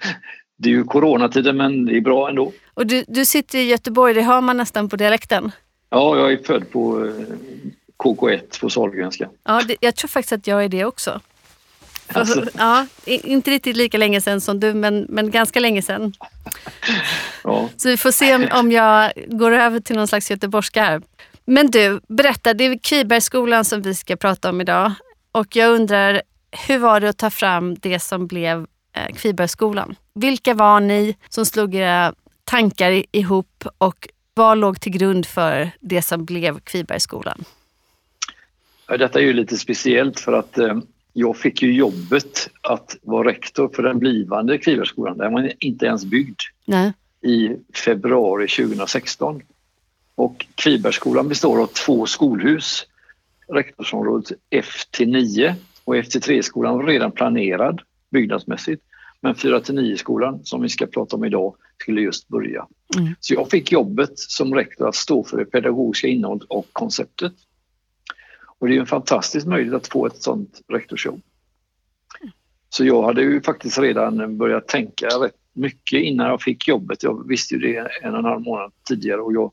det 0.58 0.68
är 0.68 0.72
ju 0.72 0.84
coronatider 0.84 1.52
men 1.52 1.84
det 1.84 1.96
är 1.96 2.00
bra 2.00 2.28
ändå. 2.28 2.52
Och 2.74 2.86
du, 2.86 3.04
du 3.08 3.24
sitter 3.24 3.58
i 3.58 3.62
Göteborg, 3.62 4.14
det 4.14 4.22
hör 4.22 4.40
man 4.40 4.56
nästan 4.56 4.88
på 4.88 4.96
dialekten. 4.96 5.52
Ja, 5.90 6.16
jag 6.16 6.32
är 6.32 6.36
född 6.44 6.70
på 6.70 7.04
eh, 7.04 7.12
KK1 7.96 8.60
på 8.60 8.70
Sahlgrenska. 8.70 9.28
Ja, 9.44 9.62
det, 9.68 9.76
jag 9.80 9.96
tror 9.96 10.08
faktiskt 10.08 10.32
att 10.32 10.46
jag 10.46 10.64
är 10.64 10.68
det 10.68 10.84
också. 10.84 11.20
Alltså. 12.12 12.44
Ja, 12.58 12.86
inte 13.04 13.50
riktigt 13.50 13.76
lika 13.76 13.98
länge 13.98 14.20
sedan 14.20 14.40
som 14.40 14.60
du, 14.60 14.74
men, 14.74 15.06
men 15.08 15.30
ganska 15.30 15.60
länge 15.60 15.82
sedan. 15.82 16.12
Ja. 17.46 17.68
Så 17.76 17.88
vi 17.88 17.96
får 17.96 18.10
se 18.10 18.34
om, 18.34 18.48
om 18.52 18.72
jag 18.72 19.12
går 19.26 19.52
över 19.52 19.80
till 19.80 19.96
någon 19.96 20.08
slags 20.08 20.30
göteborgska 20.30 20.82
här. 20.82 21.02
Men 21.44 21.70
du, 21.70 22.00
berätta, 22.08 22.54
det 22.54 22.64
är 22.64 22.78
Kvibergsskolan 22.78 23.64
som 23.64 23.82
vi 23.82 23.94
ska 23.94 24.16
prata 24.16 24.50
om 24.50 24.60
idag. 24.60 24.92
Och 25.32 25.56
jag 25.56 25.70
undrar, 25.70 26.22
hur 26.66 26.78
var 26.78 27.00
det 27.00 27.08
att 27.08 27.18
ta 27.18 27.30
fram 27.30 27.74
det 27.74 28.00
som 28.00 28.26
blev 28.26 28.66
eh, 28.96 29.14
Kvibergsskolan? 29.14 29.96
Vilka 30.14 30.54
var 30.54 30.80
ni 30.80 31.16
som 31.28 31.46
slog 31.46 31.74
era 31.74 32.14
tankar 32.44 33.02
ihop 33.16 33.64
och 33.78 34.08
vad 34.34 34.58
låg 34.58 34.80
till 34.80 34.92
grund 34.92 35.26
för 35.26 35.70
det 35.80 36.02
som 36.02 36.24
blev 36.24 36.60
Kvibergsskolan? 36.60 37.44
Ja, 38.88 38.96
Detta 38.96 39.18
är 39.18 39.24
ju 39.24 39.32
lite 39.32 39.56
speciellt 39.56 40.20
för 40.20 40.32
att 40.32 40.58
eh, 40.58 40.78
jag 41.12 41.36
fick 41.36 41.62
ju 41.62 41.72
jobbet 41.72 42.50
att 42.60 42.96
vara 43.02 43.28
rektor 43.28 43.70
för 43.74 43.82
den 43.82 43.98
blivande 43.98 44.58
Kvibergsskolan. 44.58 45.18
Den 45.18 45.32
var 45.32 45.52
inte 45.58 45.86
ens 45.86 46.04
byggd 46.04 46.40
Nej. 46.64 46.92
i 47.22 47.56
februari 47.74 48.48
2016. 48.48 49.42
Och 50.14 50.46
Kvibergsskolan 50.54 51.28
består 51.28 51.62
av 51.62 51.66
två 51.66 52.06
skolhus. 52.06 52.86
Rektorsområdet 53.48 54.32
F-9 54.50 55.54
och 55.84 55.96
F-3-skolan 55.96 56.76
var 56.76 56.84
redan 56.84 57.12
planerad 57.12 57.80
byggnadsmässigt. 58.10 58.82
Men 59.24 59.34
4-9-skolan 59.34 60.44
som 60.44 60.62
vi 60.62 60.68
ska 60.68 60.86
prata 60.86 61.16
om 61.16 61.24
idag 61.24 61.54
skulle 61.82 62.00
just 62.00 62.28
börja. 62.28 62.66
Mm. 62.96 63.14
Så 63.20 63.34
jag 63.34 63.50
fick 63.50 63.72
jobbet 63.72 64.18
som 64.18 64.54
rektor 64.54 64.88
att 64.88 64.94
stå 64.94 65.24
för 65.24 65.36
det 65.36 65.44
pedagogiska 65.44 66.08
innehållet 66.08 66.48
och 66.48 66.66
konceptet. 66.72 67.32
Och 68.58 68.68
det 68.68 68.76
är 68.76 68.80
en 68.80 68.86
fantastisk 68.86 69.46
möjlighet 69.46 69.74
att 69.74 69.88
få 69.88 70.06
ett 70.06 70.22
sådant 70.22 70.60
rektorsjobb. 70.68 71.20
Så 72.68 72.84
jag 72.84 73.02
hade 73.02 73.22
ju 73.22 73.40
faktiskt 73.40 73.78
redan 73.78 74.38
börjat 74.38 74.68
tänka 74.68 75.06
rätt 75.06 75.36
mycket 75.52 76.02
innan 76.02 76.26
jag 76.26 76.42
fick 76.42 76.68
jobbet. 76.68 77.02
Jag 77.02 77.28
visste 77.28 77.54
ju 77.54 77.60
det 77.60 77.88
en 78.02 78.12
och 78.12 78.18
en 78.18 78.24
halv 78.24 78.40
månad 78.40 78.72
tidigare 78.88 79.20
och 79.20 79.32
jag 79.32 79.52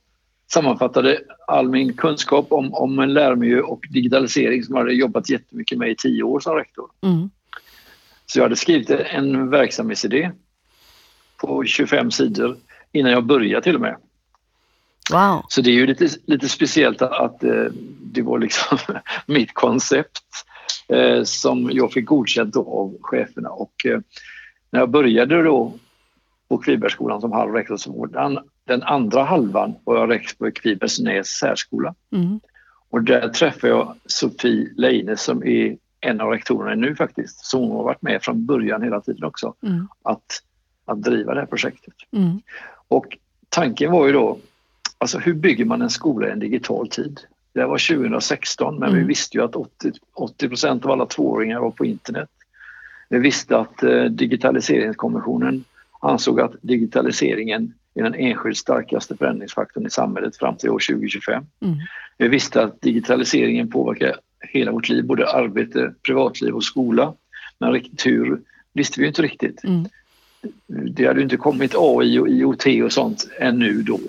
sammanfattade 0.53 1.19
all 1.47 1.69
min 1.69 1.93
kunskap 1.93 2.47
om, 2.49 2.73
om 2.73 2.99
en 2.99 3.13
lärmiljö 3.13 3.61
och 3.61 3.85
digitalisering 3.89 4.63
som 4.63 4.75
jag 4.75 4.81
hade 4.81 4.93
jobbat 4.93 5.29
jättemycket 5.29 5.77
med 5.77 5.91
i 5.91 5.95
tio 5.95 6.23
år 6.23 6.39
som 6.39 6.55
rektor. 6.55 6.89
Mm. 7.01 7.29
Så 8.31 8.39
jag 8.39 8.43
hade 8.43 8.55
skrivit 8.55 8.89
en 8.89 9.49
verksamhetsidé 9.49 10.31
på 11.37 11.65
25 11.65 12.11
sidor 12.11 12.57
innan 12.91 13.11
jag 13.11 13.25
började 13.25 13.63
till 13.63 13.75
och 13.75 13.81
med. 13.81 13.95
Wow. 15.11 15.45
Så 15.47 15.61
det 15.61 15.69
är 15.69 15.73
ju 15.73 15.87
lite, 15.87 16.09
lite 16.25 16.49
speciellt 16.49 17.01
att, 17.01 17.43
eh, 17.43 17.65
det 18.01 18.21
var 18.21 18.39
liksom 18.39 18.77
mitt 19.25 19.53
koncept 19.53 20.23
eh, 20.87 21.23
som 21.23 21.69
jag 21.73 21.91
fick 21.91 22.05
godkänt 22.05 22.55
av 22.55 22.97
cheferna. 23.01 23.49
Och 23.49 23.85
eh, 23.85 23.99
när 24.69 24.79
jag 24.79 24.89
började 24.89 25.43
då 25.43 25.73
på 26.49 26.57
Kvibergsskolan 26.57 27.21
som 27.21 27.31
halvrektor 27.31 27.77
så 27.77 27.99
var 27.99 28.07
den, 28.07 28.39
den 28.67 28.83
andra 28.83 29.23
halvan 29.23 29.73
var 29.83 29.97
jag 29.97 30.09
rektor 30.09 30.45
på 30.45 30.51
Kvibergsnäs 30.51 31.27
särskola. 31.27 31.95
Mm. 32.11 32.39
Och 32.89 33.03
där 33.03 33.29
träffade 33.29 33.73
jag 33.73 33.95
Sofie 34.05 34.73
Leine 34.75 35.17
som 35.17 35.43
är 35.43 35.77
en 36.01 36.21
av 36.21 36.29
rektorerna 36.29 36.75
nu 36.75 36.95
faktiskt. 36.95 37.45
Så 37.45 37.59
hon 37.59 37.71
har 37.71 37.83
varit 37.83 38.01
med 38.01 38.23
från 38.23 38.45
början 38.45 38.81
hela 38.81 39.01
tiden 39.01 39.23
också 39.23 39.53
Mm. 39.63 39.87
att, 40.03 40.41
att 40.85 41.01
driva 41.01 41.33
det 41.33 41.39
här 41.39 41.47
projektet. 41.47 41.93
Mm. 42.11 42.41
Och 42.87 43.17
tanken 43.49 43.91
var 43.91 44.07
ju 44.07 44.13
då, 44.13 44.37
alltså 44.97 45.19
hur 45.19 45.33
bygger 45.33 45.65
man 45.65 45.81
en 45.81 45.89
skola 45.89 46.27
i 46.27 46.31
en 46.31 46.39
digital 46.39 46.87
tid? 46.87 47.19
Det 47.53 47.65
var 47.65 47.95
2016 47.97 48.79
men 48.79 48.89
vi 48.91 48.97
Mm. 48.97 49.07
visste 49.07 49.37
ju 49.37 49.43
att 49.43 49.55
80, 49.55 49.91
80 50.13 50.47
procent 50.49 50.85
av 50.85 50.91
alla 50.91 51.05
tvååringar 51.05 51.59
var 51.59 51.71
på 51.71 51.85
internet. 51.85 52.29
Vi 53.09 53.19
visste 53.19 53.57
att 53.57 53.83
eh, 53.83 54.03
digitaliseringskommissionen 54.03 55.63
ansåg 55.99 56.41
att 56.41 56.55
digitaliseringen 56.61 57.73
är 57.95 58.03
den 58.03 58.15
enskilt 58.15 58.57
starkaste 58.57 59.17
förändringsfaktorn 59.17 59.85
i 59.85 59.89
samhället 59.89 60.37
fram 60.37 60.55
till 60.57 60.69
år 60.69 60.79
2025. 60.89 61.45
Mm. 61.61 61.75
Vi 62.17 62.27
visste 62.27 62.63
att 62.63 62.81
digitaliseringen 62.81 63.69
påverkar 63.69 64.15
hela 64.41 64.71
vårt 64.71 64.89
liv, 64.89 65.05
både 65.05 65.29
arbete, 65.29 65.93
privatliv 66.01 66.55
och 66.55 66.63
skola. 66.63 67.13
Men 67.59 67.81
hur 68.03 68.41
visste 68.73 69.01
vi 69.01 69.07
inte 69.07 69.21
riktigt. 69.21 69.63
Mm. 69.63 69.85
Det 70.67 71.05
hade 71.05 71.21
inte 71.21 71.37
kommit 71.37 71.75
AI 71.75 72.19
och 72.19 72.29
IoT 72.29 72.65
och 72.83 72.91
sånt 72.91 73.29
ännu 73.39 73.81
då 73.81 73.99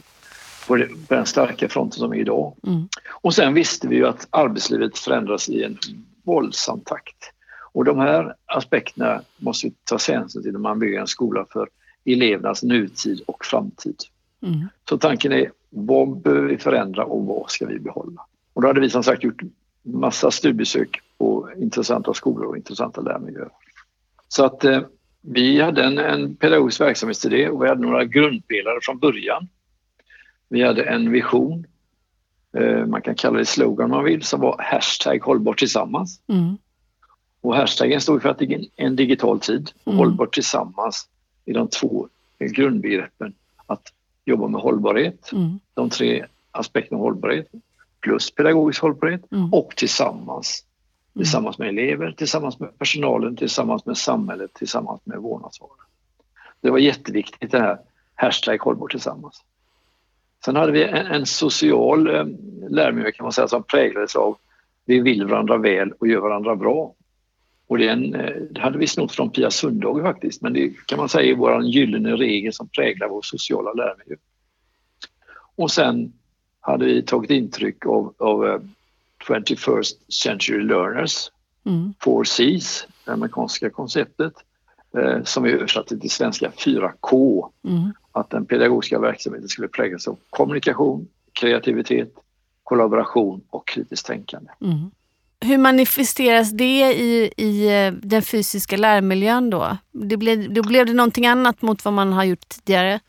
på, 0.67 0.87
den 1.09 1.27
starka 1.27 1.69
fronten 1.69 1.99
som 1.99 2.13
är 2.13 2.17
idag. 2.17 2.55
Mm. 2.67 2.89
Och 3.11 3.35
sen 3.35 3.55
visste 3.55 3.89
vi 3.89 3.97
ju 3.97 4.07
att 4.07 4.29
arbetslivet 4.31 4.99
förändras 4.99 5.49
i 5.49 5.63
en 5.63 5.79
våldsam 6.23 6.81
takt. 6.81 7.33
Och 7.73 7.85
de 7.85 7.99
här 7.99 8.35
aspekterna 8.47 9.23
måste 9.37 9.67
ju 9.67 9.73
tas 9.85 10.09
hänsyn 10.09 10.43
till 10.43 10.53
när 10.53 10.59
man 10.59 10.79
bygger 10.79 11.01
en 11.01 11.07
skola 11.07 11.47
för 11.53 11.69
elevernas 12.05 12.63
nutid 12.63 13.21
och 13.27 13.45
framtid. 13.45 13.97
Mm. 14.43 14.69
Så 14.89 14.99
tanken 14.99 15.33
är, 15.33 15.51
vad 15.71 16.17
behöver 16.17 16.49
vi 16.49 16.59
förändra 16.59 17.05
och 17.05 17.27
vad 17.27 17.51
ska 17.51 17.67
vi 17.67 17.79
behålla? 17.79 18.27
Och 18.53 18.63
då 18.63 18.69
hade 18.69 18.81
vi 18.81 18.91
som 18.91 19.03
sagt 19.03 19.25
gjort 19.25 19.43
massa 19.83 20.31
studiebesök 20.31 21.01
på 21.19 21.49
intressanta 21.57 22.15
skolor 22.15 22.47
och 22.47 22.57
intressanta 22.57 23.01
lärmiljöer. 23.01 23.51
Så 24.29 24.45
att 24.45 24.65
eh, 24.65 24.81
vi 25.21 25.61
hade 25.61 25.85
en, 25.85 25.99
en 25.99 26.37
pedagogisk 26.37 26.81
verksamhetsidé 26.81 27.49
och 27.49 27.65
vi 27.65 27.69
hade 27.69 27.81
några 27.81 28.05
grundpelare 28.05 28.79
från 28.83 28.99
början. 28.99 29.49
Vi 30.49 30.63
hade 30.63 30.85
en 30.85 31.13
vision, 31.13 31.67
eh, 32.57 32.87
man 32.87 33.03
kan 33.03 33.15
kalla 33.15 33.39
det 33.39 33.47
slogan 33.47 33.85
om 33.85 33.91
man 33.91 34.05
vill, 34.05 34.23
som 34.23 34.41
var 34.41 34.57
hashtag 34.63 35.25
hållbart 35.25 35.59
tillsammans. 35.59 36.21
Mm. 36.27 36.57
Och 37.41 37.57
hashtaggen 37.57 38.01
stod 38.01 38.23
för 38.23 38.29
att 38.29 38.39
det 38.39 38.55
är 38.55 38.67
en 38.77 38.97
digital 38.97 39.41
tid. 39.41 39.71
Mm. 39.85 39.99
Hållbart 39.99 40.35
tillsammans 40.35 41.09
är 41.45 41.55
de 41.55 41.69
två 41.69 42.09
grundbegreppen. 42.39 43.35
Att 43.67 43.93
jobba 44.25 44.49
med 44.49 44.61
hållbarhet, 44.61 45.33
Mm. 45.33 45.61
de 45.75 45.91
tre 45.91 46.27
aspekterna 46.51 46.99
av 46.99 47.03
hållbarhet 47.05 47.49
plus 48.03 48.31
pedagogisk 48.31 48.83
hållbarhet 48.83 49.33
Mm. 49.33 49.55
och 49.55 49.77
tillsammans. 49.77 50.65
Tillsammans 51.17 51.59
med 51.59 51.69
elever, 51.69 52.13
tillsammans 52.13 52.61
med 52.61 52.79
personalen, 52.79 53.37
tillsammans 53.37 53.87
med 53.87 53.97
samhället, 53.97 54.55
tillsammans 54.55 55.01
med 55.05 55.19
vårdnadshavare. 55.19 55.87
Det 56.61 56.71
var 56.71 56.79
jätteviktigt 56.79 57.51
det 57.51 57.59
här 57.61 57.79
hashtag 58.15 58.59
hållbart 58.63 58.91
tillsammans. 58.91 59.43
Sen 60.45 60.57
hade 60.57 60.73
vi 60.73 60.85
en, 60.85 61.07
en 61.07 61.27
social 61.27 62.15
eh, 62.15 62.25
lärmiljö 62.71 63.13
kan 63.13 63.25
man 63.25 63.33
säga 63.33 63.49
som 63.49 63.63
präglades 63.63 64.17
av 64.17 64.37
vi 64.85 65.01
vill 65.01 65.27
varandra 65.27 65.57
väl 65.57 65.93
och 65.93 66.09
gör 66.09 66.21
varandra 66.21 66.57
bra. 66.57 66.95
Och 67.67 67.79
det, 67.79 67.89
en, 67.89 68.15
eh, 68.15 68.37
det 68.51 68.61
hade 68.61 68.79
vi 68.79 68.87
snott 68.87 69.13
från 69.13 69.31
Pia 69.31 69.51
Sundhage 69.51 70.03
faktiskt 70.03 70.43
men 70.43 70.53
det 70.53 70.73
kan 70.87 70.99
man 70.99 71.09
säga 71.09 71.33
är 71.33 71.37
vår 71.37 71.63
gyllene 71.63 72.17
regel 72.17 72.53
som 72.53 72.69
präglar 72.69 73.09
vår 73.09 73.23
sociala 73.23 73.73
lärmiljö. 73.73 74.17
Och 75.57 75.71
sen 75.71 76.13
hade 76.63 76.85
vi 76.85 77.03
tagit 77.03 77.31
intryck 77.31 77.87
av, 77.87 78.15
av 78.19 78.47
eh, 78.47 78.61
21st 79.29 79.95
Century 80.09 80.63
Learners, 80.63 81.31
Mm. 81.65 81.95
4Cs, 82.05 82.87
det 83.05 83.13
amerikanska 83.13 83.71
konceptet, 83.71 84.33
eh, 84.99 85.23
som 85.25 85.45
är 85.45 85.49
översatt 85.49 85.87
till 85.87 86.11
svenska 86.11 86.51
4K. 86.51 87.49
Mm. 87.65 87.93
Att 88.13 88.31
den 88.31 88.47
pedagogiska 88.47 88.99
verksamheten 88.99 89.49
skulle 89.49 89.69
präglas 89.69 90.09
av 90.09 90.19
kommunikation, 90.31 91.09
kreativitet, 91.33 92.15
kollaboration 92.65 93.41
och 93.51 93.69
kritiskt 93.69 94.07
tänkande. 94.07 94.51
Mm. 94.61 94.91
Hur 95.41 95.59
manifesteras 95.59 96.51
det 96.51 96.93
i, 96.93 97.33
i 97.37 97.85
eh, 97.87 97.93
den 97.93 98.23
fysiska 98.23 98.77
lärmiljön 98.77 99.51
då? 99.51 99.77
Det 99.93 100.17
blev, 100.17 100.55
då 100.55 100.63
blev 100.63 100.87
det 100.87 100.93
någonting 100.93 101.27
annat 101.27 101.63
mot 101.63 101.85
vad 101.85 101.95
man 101.95 102.13
har 102.13 102.25
gjort 102.25 102.49
tidigare? 102.49 103.01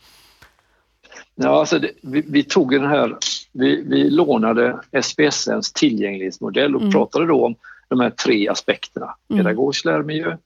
Ja, 1.36 1.60
alltså 1.60 1.80
det, 1.80 1.92
vi, 2.02 2.24
vi 2.28 2.44
tog 2.44 2.72
den 2.72 2.86
här, 2.90 3.18
vi, 3.52 3.84
vi 3.88 4.10
lånade 4.10 4.80
SPSNs 5.02 5.74
tillgänglighetsmodell 5.74 6.76
och 6.76 6.82
Mm. 6.82 6.92
pratade 6.94 7.26
då 7.26 7.46
om 7.46 7.56
de 7.90 8.00
här 8.00 8.10
tre 8.10 8.48
aspekterna. 8.48 9.16
Mm. 9.30 9.44
Pedagogisk 9.44 9.86
lärmiljö 9.86 10.38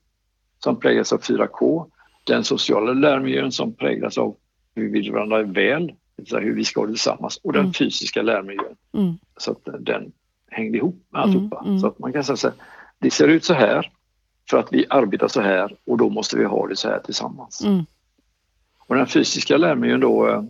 som 0.64 0.80
präglas 0.80 1.12
av 1.12 1.20
4K, 1.20 1.86
den 2.24 2.44
sociala 2.44 2.92
lärmiljön 2.92 3.52
som 3.52 3.72
präglas 3.72 4.18
av 4.18 4.36
hur 4.74 4.82
vi 4.84 4.88
vill 4.90 5.12
varandra 5.12 5.42
väl, 5.42 5.92
hur 6.30 6.54
vi 6.54 6.64
ska 6.64 6.80
ha 6.80 6.86
det 6.86 6.92
tillsammans 6.92 7.40
och 7.42 7.52
den 7.52 7.60
Mm. 7.62 7.72
fysiska 7.72 8.22
lärmiljön. 8.22 8.76
Mm. 8.94 9.18
Så 9.36 9.50
att 9.50 9.68
den 9.80 10.12
hängde 10.50 10.78
ihop 10.78 10.96
med 11.12 11.22
Mm, 11.22 11.30
alltihopa. 11.30 11.62
mm. 11.66 11.78
Så 11.80 11.86
att 11.86 11.98
man 11.98 12.12
kan 12.12 12.24
säga 12.24 12.36
så 12.36 12.48
här, 12.48 12.56
det 12.98 13.10
ser 13.10 13.28
ut 13.28 13.44
så 13.44 13.54
här 13.54 13.90
för 14.50 14.58
att 14.58 14.68
vi 14.72 14.86
arbetar 14.90 15.28
så 15.28 15.40
här 15.40 15.76
och 15.86 15.98
då 15.98 16.08
måste 16.10 16.36
vi 16.38 16.44
ha 16.44 16.66
det 16.68 16.76
så 16.76 16.88
här 16.88 16.98
tillsammans. 16.98 17.64
Mm. 17.64 17.84
Och 18.86 18.94
den 18.94 19.06
fysiska 19.06 19.56
lärmiljön 19.56 20.00
då, 20.00 20.28
eh, 20.28 20.42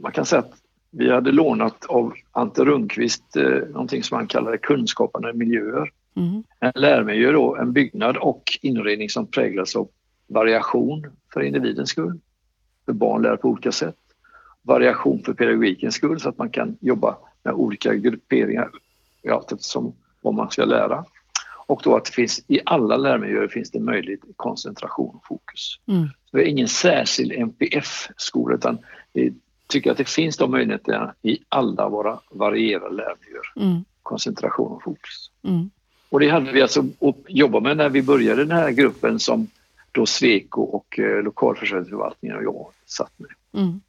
man 0.00 0.12
kan 0.12 0.26
säga 0.26 0.40
att 0.40 0.54
vi 0.90 1.10
hade 1.10 1.32
lånat 1.32 1.86
av 1.86 2.14
Ante 2.32 2.64
Rundqvist 2.64 3.36
eh, 3.36 3.68
någonting 3.70 4.02
som 4.02 4.16
han 4.16 4.26
kallade 4.26 4.58
kunskapande 4.58 5.32
miljöer. 5.32 5.90
Mm. 6.16 6.42
En 6.60 6.72
lärmiljö 6.74 7.32
då, 7.32 7.56
en 7.56 7.72
byggnad 7.72 8.16
och 8.16 8.58
inredning 8.62 9.10
som 9.10 9.26
präglas 9.26 9.76
av 9.76 9.88
variation 10.28 11.06
för 11.32 11.40
individens 11.40 11.90
skull. 11.90 12.20
För 12.84 12.92
barn 12.92 13.22
lär 13.22 13.36
på 13.36 13.48
olika 13.48 13.72
sätt. 13.72 13.96
Variation 14.62 15.22
för 15.22 15.34
pedagogikens 15.34 15.94
skull 15.94 16.20
så 16.20 16.28
att 16.28 16.38
man 16.38 16.50
kan 16.50 16.76
jobba 16.80 17.16
med 17.42 17.54
olika 17.54 17.94
grupperingar 17.94 18.70
allt 19.30 19.52
eftersom 19.52 19.94
vad 20.22 20.34
man 20.34 20.50
ska 20.50 20.64
lära. 20.64 21.04
Och 21.66 21.80
då 21.84 21.96
att 21.96 22.04
det 22.04 22.12
finns 22.12 22.44
i 22.48 22.60
alla 22.66 22.96
lärmiljöer 22.96 23.48
finns 23.48 23.70
det 23.70 23.80
möjlighet 23.80 24.20
koncentration 24.36 25.14
och 25.16 25.26
fokus. 25.26 25.80
Mm. 25.88 26.08
det 26.32 26.38
är 26.38 26.44
ingen 26.44 26.68
särskild 26.68 27.32
NPF-skola 27.32 28.54
utan 28.54 28.78
vi 29.12 29.34
tycker 29.66 29.90
att 29.90 29.98
det 29.98 30.08
finns 30.08 30.36
de 30.36 30.50
möjligheterna 30.50 31.14
i 31.22 31.38
alla 31.48 31.88
våra 31.88 32.20
varierade 32.30 32.94
lärmiljöer. 32.94 33.52
Mm. 33.56 33.84
Koncentration 34.02 34.72
och 34.72 34.82
fokus. 34.82 35.30
Mm. 35.42 35.70
Och 36.08 36.20
det 36.20 36.28
hade 36.28 36.52
vi 36.52 36.62
alltså 36.62 36.80
att 36.80 37.16
jobba 37.28 37.60
med 37.60 37.76
när 37.76 37.88
vi 37.88 38.02
började 38.02 38.44
den 38.44 38.56
här 38.56 38.70
gruppen 38.70 39.18
som 39.18 39.46
då 39.92 40.06
Sweco 40.06 40.62
och 40.62 40.98
eh, 40.98 41.22
lokalförsörjningsförvaltningen 41.22 42.36
och 42.36 42.44
jag 42.44 42.66
satt 42.86 43.12
med. 43.16 43.62
Mm. 43.62 43.80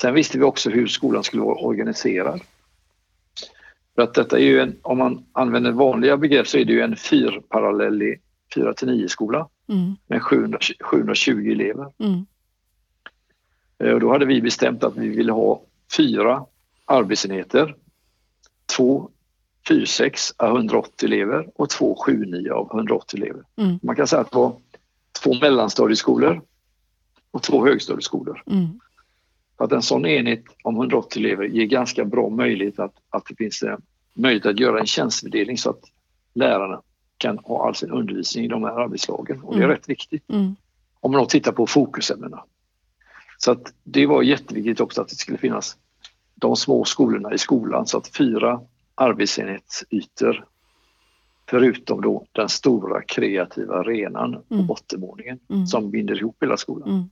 Sen 0.00 0.14
visste 0.14 0.38
vi 0.38 0.44
också 0.44 0.70
hur 0.70 0.86
skolan 0.86 1.24
skulle 1.24 1.42
vara 1.42 1.58
organiserad. 1.58 2.40
För 3.94 4.02
att 4.02 4.14
detta 4.14 4.38
är 4.38 4.42
ju 4.42 4.60
en, 4.60 4.76
om 4.82 4.98
man 4.98 5.26
använder 5.32 5.72
vanliga 5.72 6.16
begrepp 6.16 6.48
så 6.48 6.58
är 6.58 6.64
det 6.64 6.72
ju 6.72 6.80
en 6.80 6.96
fyrparallellig 6.96 8.20
4 8.54 8.74
till 8.74 8.88
9 8.88 9.08
skola 9.08 9.48
Mm. 9.68 9.96
med 10.06 10.22
700, 10.22 10.58
720 10.80 11.50
elever. 11.52 11.92
Mm. 11.98 12.26
Eh, 13.78 13.90
Och 13.92 14.00
då 14.00 14.12
hade 14.12 14.24
vi 14.26 14.40
bestämt 14.42 14.84
att 14.84 14.96
vi 14.96 15.08
ville 15.08 15.32
ha 15.32 15.62
fyra 15.96 16.44
arbetsenheter. 16.84 17.76
Två 18.76 19.10
4-6 19.68 20.32
av 20.36 20.56
180 20.56 21.06
elever 21.06 21.48
och 21.54 21.70
två 21.70 21.96
7-9 22.06 22.50
av 22.50 22.66
180 22.76 23.16
elever. 23.22 23.42
Mm. 23.56 23.78
Man 23.82 23.96
kan 23.96 24.06
säga 24.06 24.20
att 24.22 24.30
det 24.30 24.36
var 24.36 24.56
två 25.22 25.34
mellanstadieskolor 25.34 26.42
och 27.30 27.42
två 27.42 27.64
högstadieskolor. 27.66 28.42
Mm. 28.46 28.80
Att 29.56 29.72
en 29.72 29.82
sån 29.82 30.06
enhet 30.06 30.44
om 30.62 30.76
180 30.76 31.20
elever 31.24 31.44
ger 31.44 31.64
ganska 31.66 32.04
bra 32.04 32.28
möjlighet 32.30 32.78
att, 32.78 32.94
att 33.10 33.24
det 33.28 33.34
finns 33.36 33.62
eh, 33.62 33.76
möjlighet 34.14 34.46
att 34.46 34.60
göra 34.60 34.80
en 34.80 34.86
tjänstfördelning 34.86 35.58
så 35.58 35.70
att 35.70 35.80
lärarna 36.34 36.82
kan 37.18 37.38
ha 37.38 37.66
all 37.66 37.74
sin 37.74 37.90
undervisning 37.90 38.44
i 38.44 38.48
de 38.48 38.62
här 38.62 38.80
arbetslagen 38.80 39.42
och 39.42 39.54
det 39.54 39.60
är 39.60 39.64
Mm. 39.64 39.76
rätt 39.76 39.88
viktigt 39.88 40.30
Mm. 40.30 40.56
om 41.00 41.12
man 41.12 41.20
då 41.20 41.26
tittar 41.26 41.52
på 41.52 41.66
fokusämnena. 41.66 42.44
Så 43.40 43.50
att 43.50 43.72
det 43.84 44.06
var 44.06 44.22
jätteviktigt 44.22 44.80
också 44.80 45.00
att 45.02 45.08
det 45.08 45.14
skulle 45.16 45.38
finnas 45.38 45.76
de 46.34 46.56
små 46.56 46.84
skolorna 46.84 47.34
i 47.34 47.38
skolan 47.38 47.86
så 47.86 47.98
att 47.98 48.08
fyra 48.16 48.60
arbetsenhetsytor 48.94 50.44
förutom 51.50 52.00
då 52.00 52.26
den 52.32 52.48
stora 52.48 53.02
kreativa 53.02 53.74
arenan 53.74 54.32
på 54.48 54.54
Mm. 54.54 54.66
bottenvåningen 54.66 55.38
Mm. 55.50 55.66
som 55.66 55.90
binder 55.90 56.18
ihop 56.18 56.36
hela 56.42 56.56
skolan. 56.56 56.88
Mm. 56.90 57.10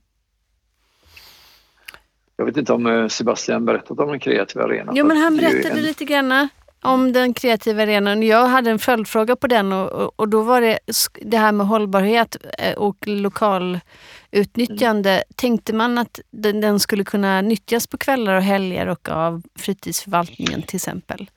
Jag 2.35 2.45
vet 2.45 2.57
inte 2.57 2.73
om 2.73 2.85
eh, 2.87 3.07
Sebastian 3.07 3.65
berättat 3.65 3.99
om 3.99 4.09
den 4.09 4.19
kreativa 4.19 4.63
arenan. 4.63 4.95
Jo, 4.95 5.05
men 5.05 5.17
han 5.17 5.37
berättade 5.37 5.79
en- 5.79 5.83
lite 5.85 6.05
grann 6.05 6.47
om 6.81 7.13
den 7.13 7.33
kreativa 7.33 7.83
arenan. 7.83 8.23
Jag 8.23 8.47
hade 8.47 8.71
en 8.71 8.79
följdfråga 8.79 9.35
på 9.35 9.47
den 9.47 9.73
och, 9.73 9.91
och, 9.91 10.13
och 10.15 10.29
då 10.29 10.41
var 10.41 10.61
det 10.61 10.79
det 11.21 11.37
här 11.37 11.51
med 11.51 11.67
hållbarhet 11.67 12.37
eh, 12.59 12.73
och 12.73 13.07
lokalutnyttjande. 13.07 15.23
Tänkte 15.35 15.73
man 15.73 15.97
att 15.97 16.19
den, 16.31 16.61
den 16.61 16.79
skulle 16.79 17.03
kunna 17.03 17.41
nyttjas 17.41 17.87
på 17.87 17.97
kvällar 17.97 18.35
och 18.35 18.43
helger 18.43 18.87
och 18.87 19.09
av 19.09 19.41
fritidsförvaltningen 19.59 20.61
till 20.61 20.75
exempel? 20.75 21.29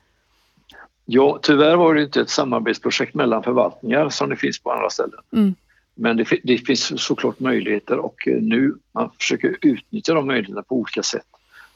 Ja, 1.05 1.39
tyvärr 1.41 1.75
var 1.75 1.95
det 1.95 2.03
inte 2.03 2.21
ett 2.21 2.29
samarbetsprojekt 2.29 3.13
mellan 3.13 3.43
förvaltningar 3.43 4.09
som 4.09 4.29
det 4.29 4.35
finns 4.35 4.59
på 4.59 4.71
andra 4.71 4.89
ställen. 4.89 5.19
Mm. 5.33 5.55
Men 5.95 6.17
det, 6.17 6.25
det 6.43 6.57
finns 6.57 7.03
såklart 7.03 7.39
möjligheter 7.39 7.97
och 7.97 8.27
eh, 8.27 8.41
nu 8.41 8.73
man 8.93 9.09
försöker 9.19 9.57
utnyttja 9.61 10.13
de 10.13 10.27
möjligheterna 10.27 10.63
på 10.63 10.75
olika 10.75 11.03
sätt 11.03 11.25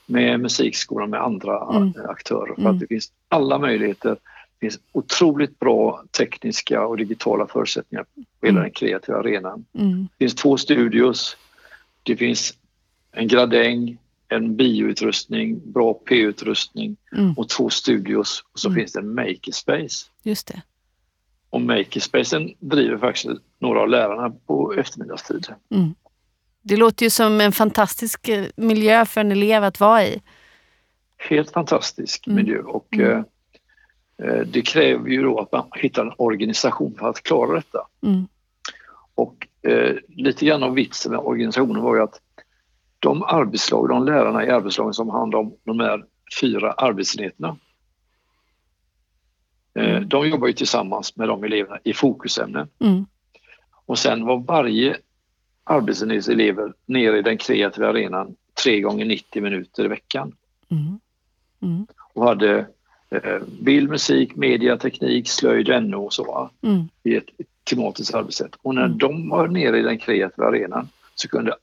med 0.06 0.40
musikskolan 0.40 1.10
med 1.10 1.22
andra 1.22 1.76
Mm. 1.76 1.94
aktörer. 2.10 2.54
För 2.56 2.62
Mm. 2.62 2.74
att 2.74 2.80
det 2.80 2.88
finns 2.88 3.12
alla 3.30 3.60
möjligheter. 3.60 4.10
Det 4.10 4.60
finns 4.60 4.80
otroligt 4.92 5.60
bra 5.60 6.04
tekniska 6.18 6.86
och 6.86 6.98
digitala 6.98 7.48
förutsättningar 7.48 8.04
på 8.04 8.46
hela 8.46 8.58
Mm. 8.60 8.64
den 8.64 8.72
kreativa 8.72 9.18
arenan. 9.18 9.66
Mm. 9.74 10.08
Det 10.18 10.26
finns 10.26 10.36
två 10.36 10.58
studios. 10.58 11.38
Det 12.04 12.16
finns 12.16 12.54
en 13.12 13.28
gradäng, 13.28 13.98
en 14.30 14.56
bioutrustning, 14.56 15.72
bra 15.72 15.94
P-utrustning 15.94 16.98
Mm. 17.12 17.34
och 17.34 17.50
två 17.50 17.70
studios. 17.70 18.44
Och 18.54 18.60
så 18.60 18.68
Mm. 18.70 18.76
finns 18.80 18.92
det 18.94 19.00
en 19.00 19.16
makerspace. 19.16 20.06
Just 20.24 20.48
det. 20.48 20.62
Och 21.50 21.62
makerspacen 21.62 22.54
driver 22.60 22.98
faktiskt 22.98 23.28
några 23.60 23.82
av 23.82 23.90
lärarna 23.90 24.34
på 24.46 24.74
eftermiddagstid. 24.74 25.48
Mm. 25.70 25.96
Det 26.68 26.78
låter 26.78 27.06
ju 27.06 27.10
som 27.10 27.42
en 27.42 27.52
fantastisk 27.52 28.28
eh, 28.28 28.46
miljö 28.56 29.06
för 29.06 29.22
en 29.22 29.32
elev 29.32 29.64
att 29.64 29.80
vara 29.80 30.04
i. 30.06 30.22
Helt 31.18 31.52
fantastisk 31.52 32.28
Mm. 32.28 32.36
miljö 32.36 32.60
och 32.62 32.88
Mm. 32.92 33.12
eh, 33.12 33.18
eh, 34.30 34.40
det 34.48 34.62
kräver 34.62 35.10
ju 35.10 35.22
då 35.24 35.40
att 35.40 35.52
man 35.52 35.68
hittar 35.76 36.06
en 36.06 36.14
organisation 36.18 36.96
för 37.00 37.10
att 37.10 37.24
klara 37.24 37.56
detta. 37.56 37.88
Mm. 38.04 38.28
Och 39.16 39.48
eh, 39.62 39.96
lite 40.08 40.46
grann 40.46 40.64
av 40.64 40.74
vitsen 40.74 41.12
med 41.12 41.22
organisationen 41.22 41.82
var 41.82 41.96
ju 41.96 42.02
att 42.02 42.22
de 43.00 43.24
arbetslag, 43.24 43.90
de 43.90 44.06
lärarna 44.06 44.46
i 44.46 44.50
arbetslagen 44.50 44.94
som 44.94 45.10
handlar 45.10 45.40
om 45.40 45.56
de 45.64 45.80
här 45.80 46.06
fyra 46.42 46.72
arbetsenheterna. 46.72 47.58
Eh, 49.80 49.96
Mm. 49.96 50.10
de 50.10 50.30
jobbar 50.30 50.48
ju 50.48 50.54
tillsammans 50.54 51.16
med 51.16 51.28
de 51.28 51.44
eleverna 51.44 51.80
i 51.84 51.94
fokusämnen. 51.94 52.68
Mm. 52.80 53.06
Och 53.86 54.00
sen 54.00 54.26
var 54.26 54.38
varje 54.38 54.98
arbetsenhets 55.68 56.28
elever 56.30 56.74
nere 56.86 57.18
i 57.20 57.22
den 57.22 57.38
kreativa 57.38 57.88
arenan 57.90 58.36
tre 58.64 58.82
gånger 58.82 59.06
90 59.06 59.42
minuter 59.42 59.86
i 59.86 59.88
veckan 59.88 60.32
Mm. 60.72 61.00
Mm. 61.62 61.88
och 62.14 62.26
hade 62.28 62.66
eh, 63.10 63.40
bild, 63.62 63.90
musik, 63.90 64.36
media, 64.36 64.78
teknik, 64.78 65.30
slöjd, 65.30 65.84
NO 65.84 66.06
och 66.06 66.14
så 66.14 66.50
Mm. 66.62 66.84
i 67.04 67.16
ett 67.16 67.26
tematiskt 67.64 68.14
arbetssätt. 68.14 68.52
Och 68.62 68.76
när 68.76 68.86
Mm. 68.86 68.98
de 68.98 69.30
var 69.30 69.48
nere 69.48 69.80
i 69.80 69.82
den 69.82 69.98
kreativa 70.00 70.48
arenan 70.48 70.90
så 71.16 71.28
kunde 71.28 71.56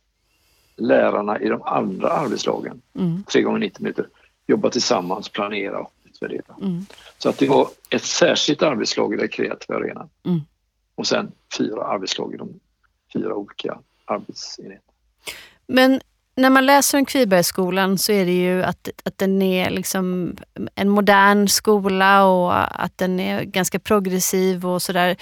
lärarna 0.76 1.40
i 1.40 1.48
de 1.48 1.62
andra 1.62 2.08
arbetslagen, 2.08 2.80
Mm. 2.94 3.24
tre 3.24 3.42
gånger 3.42 3.58
90 3.58 3.82
minuter, 3.82 4.06
jobba 4.46 4.70
tillsammans, 4.70 5.28
planera 5.28 5.78
och 5.78 5.92
utvärdera. 6.04 6.54
Mm. 6.62 6.86
Så 7.18 7.28
att 7.28 7.38
det 7.38 7.48
var 7.48 7.68
ett 7.90 8.04
särskilt 8.04 8.62
arbetslag 8.62 9.14
i 9.14 9.16
den 9.16 9.28
kreativa 9.28 9.78
arenan. 9.78 10.08
Och 10.94 11.06
sen 11.06 11.32
fyra 11.58 11.84
arbetslag 11.84 12.34
i 12.34 12.36
de 12.36 12.60
fyra 13.12 13.34
olika 13.34 13.78
arbetsenhet. 14.04 14.82
Men 15.66 16.00
när 16.36 16.50
man 16.50 16.66
läser 16.66 16.98
om 16.98 17.04
Kvibergsskolan 17.04 17.98
så 17.98 18.12
är 18.12 18.26
det 18.26 18.32
ju 18.32 18.62
att, 18.62 18.88
att 19.04 19.18
den 19.18 19.42
är 19.42 19.70
liksom 19.70 20.36
en 20.74 20.88
modern 20.88 21.48
skola 21.48 22.24
och 22.24 22.82
att 22.84 22.98
den 22.98 23.20
är 23.20 23.42
ganska 23.42 23.78
progressiv 23.78 24.66
och 24.66 24.82
sådär. 24.82 25.16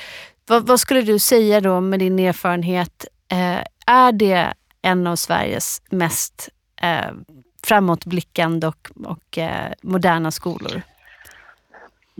Vad, 0.46 0.66
vad 0.66 0.80
skulle 0.80 1.02
du 1.02 1.18
säga 1.18 1.60
då 1.60 1.80
med 1.80 1.98
din 1.98 2.18
erfarenhet? 2.18 3.04
Eh, 3.28 3.60
är 3.86 4.12
det 4.12 4.54
en 4.82 5.06
av 5.06 5.16
Sveriges 5.16 5.82
mest 5.90 6.48
eh, 6.82 7.10
framåtblickande 7.62 8.66
och, 8.66 8.90
och 9.04 9.38
eh, 9.38 9.72
moderna 9.82 10.30
skolor? 10.30 10.82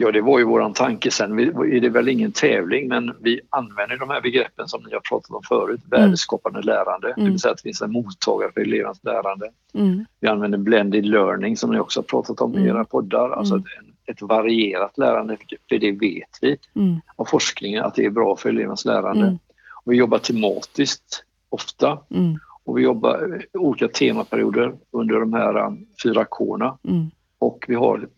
Ja, 0.03 0.13
det 0.13 0.21
var 0.21 0.39
ju 0.39 0.45
våran 0.45 0.73
tanke. 0.73 1.11
Sen 1.11 1.39
är 1.39 1.81
det 1.81 1.89
väl 1.89 2.09
ingen 2.09 2.33
tävling, 2.33 2.89
men 2.89 3.13
vi 3.21 3.41
använder 3.51 3.97
de 3.97 4.11
här 4.11 4.21
begreppen 4.21 4.69
som 4.69 4.83
ni 4.83 4.93
har 4.93 5.01
pratat 5.01 5.31
om 5.31 5.43
förut. 5.43 5.81
Värdeskapande 5.91 6.63
lärande, 6.63 7.09
det 7.09 7.21
Mm. 7.21 7.31
vill 7.33 7.41
säga 7.41 7.53
att 7.53 7.59
det 7.59 7.63
finns 7.63 7.83
en 7.83 7.93
mottagare 7.93 8.53
för 8.53 8.61
elevernas 8.61 9.05
lärande. 9.05 9.51
Mm. 9.75 10.05
Vi 10.21 10.29
använder 10.29 10.59
blended 10.59 11.07
learning 11.07 11.57
som 11.57 11.71
ni 11.71 11.79
också 11.79 12.01
har 12.01 12.05
pratat 12.05 12.41
om 12.41 12.55
i 12.55 12.57
Mm. 12.57 12.69
era 12.77 12.85
poddar. 12.85 13.31
Alltså 13.31 13.55
Mm. 13.55 13.65
ett, 14.07 14.17
ett 14.17 14.23
varierat 14.23 14.99
lärande, 14.99 15.37
för 15.69 15.79
det 15.79 15.93
vet 15.93 16.39
vi 16.41 16.57
Mm. 16.75 17.01
av 17.17 17.25
forskningen 17.25 17.85
att 17.85 17.95
det 17.95 18.05
är 18.05 18.11
bra 18.11 18.37
för 18.37 18.49
elevernas 18.49 18.85
lärande. 18.85 19.27
Mm. 19.27 19.39
Och 19.85 19.93
vi 19.93 19.97
jobbar 19.97 20.19
tematiskt 20.19 21.25
ofta 21.49 21.99
Mm. 22.11 22.39
och 22.65 22.79
vi 22.79 22.83
jobbar 22.83 23.41
eh, 23.55 23.61
olika 23.61 23.89
temaperioder 23.89 24.73
under 24.91 25.21
de 25.21 25.33
här 25.33 25.57
um, 25.67 25.87
fyra 26.03 26.25
K'na. 26.25 26.79
Mm. 26.89 27.11
Och 27.39 27.65
vi 27.69 27.75
har 27.75 28.09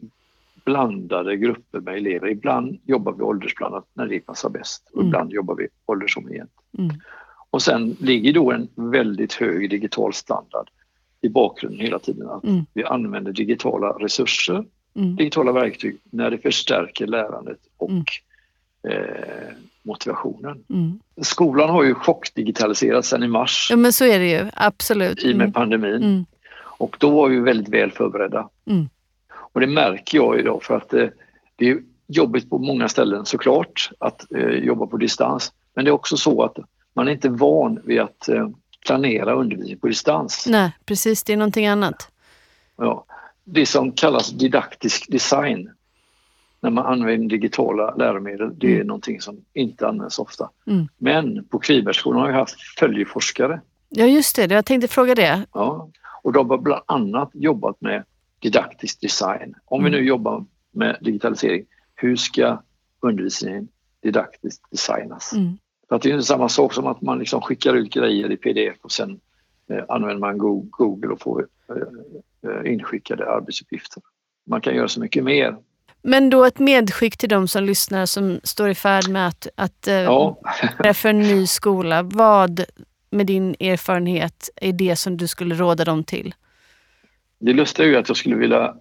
blandade 0.65 1.37
grupper 1.37 1.81
med 1.81 1.97
elever. 1.97 2.29
Ibland 2.29 2.79
jobbar 2.87 3.13
vi 3.13 3.23
åldersblandat 3.23 3.85
när 3.95 4.07
det 4.07 4.21
passar 4.21 4.49
bäst 4.51 4.89
och 4.93 4.97
Mm. 5.01 5.07
ibland 5.09 5.33
jobbar 5.33 5.55
vi 5.55 5.69
åldershomogent. 5.87 6.51
Mm. 6.79 6.91
Och 7.51 7.63
sen 7.63 7.97
ligger 8.01 8.33
då 8.33 8.53
en 8.53 8.69
väldigt 8.75 9.33
hög 9.33 9.71
digital 9.71 10.13
standard 10.15 10.71
i 11.21 11.29
bakgrunden 11.29 11.81
hela 11.81 11.99
tiden. 11.99 12.29
Att 12.31 12.45
Mm. 12.45 12.67
Vi 12.75 12.85
använder 12.85 13.33
digitala 13.33 13.89
resurser, 13.89 14.65
Mm. 14.97 15.17
digitala 15.17 15.53
verktyg 15.53 15.97
när 16.11 16.31
det 16.31 16.39
förstärker 16.39 17.07
lärandet 17.07 17.59
och 17.77 17.91
Mm. 17.91 18.05
eh, 18.89 19.53
motivationen. 19.83 20.65
Mm. 20.71 21.01
Skolan 21.23 21.71
har 21.71 21.83
ju 21.85 21.95
chockdigitaliserats 21.95 23.09
sedan 23.09 23.23
i 23.23 23.29
mars 23.29 23.69
Ja 23.71 23.77
men 23.77 23.93
så 23.93 24.05
är 24.05 24.19
det 24.19 24.31
ju, 24.31 24.47
absolut. 24.55 25.23
i 25.25 25.33
och 25.33 25.37
med 25.37 25.55
pandemin. 25.55 26.27
Och 26.79 26.97
då 27.01 27.11
var 27.11 27.29
vi 27.29 27.41
väldigt 27.41 27.69
väl 27.69 27.91
förberedda. 27.93 28.49
Mm. 28.67 28.89
Och 29.53 29.61
det 29.61 29.67
märker 29.67 30.19
jag 30.19 30.39
idag 30.39 30.63
för 30.63 30.77
att 30.77 30.95
eh, 30.95 31.09
det 31.57 31.71
är 31.71 31.83
jobbigt 32.07 32.51
på 32.51 32.59
många 32.59 32.89
ställen 32.89 33.27
såklart 33.27 33.91
att 33.99 34.33
eh, 34.33 34.49
jobba 34.49 34.87
på 34.87 34.97
distans. 34.97 35.53
Men 35.75 35.85
det 35.85 35.91
är 35.91 35.93
också 35.93 36.17
så 36.17 36.43
att 36.43 36.59
man 36.95 37.09
är 37.09 37.13
inte 37.13 37.29
van 37.29 37.81
vid 37.85 38.01
att 38.01 38.29
eh, 38.29 38.49
planera 38.87 39.35
undervisning 39.35 39.79
på 39.79 39.87
distans. 39.89 40.47
Nej, 40.49 40.73
precis. 40.85 41.25
Det 41.25 41.33
är 41.33 41.37
någonting 41.37 41.67
annat. 41.67 42.09
Ja. 42.77 43.05
det 43.45 43.67
som 43.67 43.93
kallas 43.93 44.31
didaktisk 44.31 45.11
design 45.11 45.71
när 46.61 46.71
man 46.71 46.87
använder 46.87 47.29
digitala 47.29 47.95
läromedel, 47.95 48.59
det 48.59 48.67
är 48.67 48.75
mm. 48.75 48.87
någonting 48.87 49.21
som 49.21 49.45
inte 49.53 49.89
används 49.89 50.19
ofta. 50.19 50.51
Mm. 50.67 50.89
Men 50.99 51.45
på 51.45 51.59
Kvibergsskolan 51.59 52.21
har 52.21 52.29
vi 52.29 52.35
haft 52.35 52.61
följeforskare. 52.79 53.61
Ja 53.89 54.07
just 54.07 54.37
det, 54.37 54.51
jag 54.51 54.65
tänkte 54.65 54.89
fråga 54.89 55.15
det. 55.15 55.47
Ja, 55.53 55.91
och 56.23 56.33
de 56.33 56.51
har 56.51 56.59
bland 56.59 56.83
annat 56.87 57.31
jobbat 57.35 57.81
med 57.81 58.05
didaktisk 58.43 59.01
design. 59.01 59.55
Om 59.65 59.81
mm. 59.81 59.93
vi 59.93 59.99
nu 59.99 60.07
jobbar 60.07 60.45
med 60.73 60.99
digitalisering, 61.01 61.65
hur 61.95 62.17
ska 62.17 62.63
undervisningen 63.01 63.69
didaktiskt 64.03 64.63
designas? 64.71 65.33
Mm. 65.33 65.59
För 65.89 65.97
att 65.97 66.03
det 66.03 66.09
är 66.09 66.13
inte 66.13 66.27
samma 66.27 66.49
sak 66.49 66.75
som 66.75 66.87
att 66.87 67.03
man 67.03 67.19
liksom 67.19 67.41
skickar 67.41 67.75
ut 67.75 67.93
grejer 67.93 68.33
i 68.33 68.37
pdf 68.37 68.77
och 68.83 68.93
sen 68.93 69.21
eh, 69.71 69.85
använder 69.89 70.19
man 70.19 70.39
Google 70.71 71.13
och 71.13 71.21
får 71.21 71.49
eh, 71.69 72.51
eh, 72.51 72.73
inskickade 72.73 73.31
arbetsuppgifter. 73.31 74.03
Man 74.47 74.61
kan 74.61 74.75
göra 74.75 74.89
så 74.89 75.01
mycket 75.01 75.25
mer. 75.25 75.57
Men 76.03 76.31
då 76.31 76.45
ett 76.45 76.59
medskick 76.59 77.17
till 77.17 77.29
de 77.29 77.49
som 77.49 77.65
lyssnar 77.65 78.07
som 78.07 78.41
står 78.45 78.69
i 78.69 78.75
färd 78.75 79.09
med 79.09 79.29
att, 79.29 79.47
att 79.55 79.89
eh, 79.89 79.95
ja. 79.95 80.41
för 80.95 81.09
en 81.09 81.19
ny 81.19 81.47
skola. 81.47 82.03
Vad 82.03 82.65
med 83.11 83.27
din 83.27 83.51
erfarenhet 83.61 84.51
är 84.57 84.73
det 84.73 84.97
som 84.97 85.17
du 85.17 85.27
skulle 85.27 85.55
råda 85.55 85.85
dem 85.85 86.05
till? 86.05 86.35
Det 87.45 87.53
lustiga 87.53 87.87
är 87.87 87.91
ju 87.91 87.97
att 87.97 88.09
jag 88.09 88.17
skulle 88.17 88.37
vilja 88.37 88.75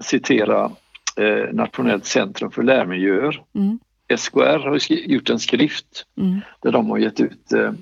citera 0.00 0.72
eh, 1.16 1.52
Nationellt 1.52 2.06
centrum 2.06 2.50
för 2.50 2.62
lärmiljöer. 2.62 3.42
Mm. 3.54 3.78
SKR 4.16 4.58
har 4.58 4.78
gjort 4.90 5.30
en 5.30 5.38
skrift 5.38 6.06
mm. 6.16 6.40
där 6.62 6.72
de 6.72 6.90
har 6.90 6.98
gett 6.98 7.20
ut 7.20 7.52
eh, 7.52 7.72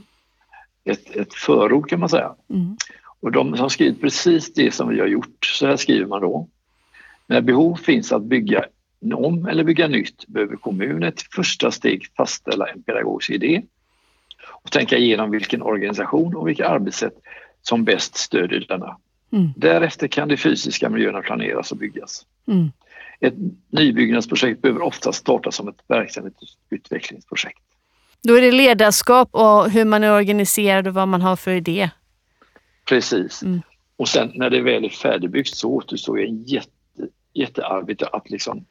ett, 0.85 1.17
ett 1.17 1.35
förord 1.35 1.89
kan 1.89 2.01
man 2.01 2.09
säga. 2.09 2.35
Mm. 2.51 2.77
Och 3.21 3.33
de 3.33 3.53
har 3.53 3.69
skrivit 3.69 4.01
precis 4.01 4.55
det 4.55 4.75
som 4.75 4.89
vi 4.89 5.01
har 5.01 5.07
gjort. 5.07 5.45
Så 5.45 5.67
här 5.67 5.77
skriver 5.77 6.07
man 6.07 6.21
då. 6.21 6.49
När 7.27 7.41
behov 7.41 7.77
finns 7.77 8.13
att 8.13 8.23
bygga 8.23 8.65
om 9.15 9.47
eller 9.47 9.65
bygga 9.65 9.89
nytt 9.89 10.27
behöver 10.27 10.57
kommunen 10.57 11.03
ett 11.03 11.23
första 11.23 11.71
steg 11.71 12.07
fastställa 12.17 12.67
en 12.67 12.83
pedagogisk 12.83 13.31
idé 13.31 13.63
och 14.49 14.71
tänka 14.71 14.97
igenom 14.97 15.31
vilken 15.31 15.63
organisation 15.63 16.37
och 16.37 16.49
vilka 16.49 16.69
arbetssätt 16.69 17.15
som 17.63 17.85
bäst 17.85 18.17
stödjer 18.17 18.65
denna. 18.69 18.97
Mm. 19.31 19.49
Därefter 19.57 20.09
kan 20.09 20.29
de 20.29 20.37
fysiska 20.37 20.89
miljöerna 20.89 21.21
planeras 21.21 21.73
och 21.73 21.79
byggas. 21.79 22.27
Mm. 22.47 22.73
Ett 23.21 23.35
nybyggnadsprojekt 23.71 24.63
behöver 24.63 24.83
ofta 24.83 25.13
starta 25.13 25.51
som 25.51 25.69
ett 25.69 25.83
verksamhetsutvecklingsprojekt. 25.89 27.59
Då 28.23 28.35
är 28.35 28.41
det 28.41 28.53
ledarskap 28.53 29.29
och 29.33 29.71
hur 29.71 29.85
man 29.85 30.05
är 30.05 30.17
organiserad 30.17 30.87
och 30.87 30.95
vad 30.95 31.09
man 31.09 31.23
har 31.23 31.37
för 31.37 31.51
idé. 31.51 31.91
Precis. 32.89 33.43
Mm. 33.43 33.63
Och 33.97 34.09
sen 34.09 34.33
när 34.35 34.51
det 34.51 34.61
väl 34.61 34.85
är 34.85 34.89
färdigbyggt 34.89 35.55
så 35.55 35.71
återstår 35.71 36.21
en 36.21 36.43
jätte, 36.43 36.71
jättearbete 37.35 38.07
att 38.07 38.31
liksom 38.31 38.65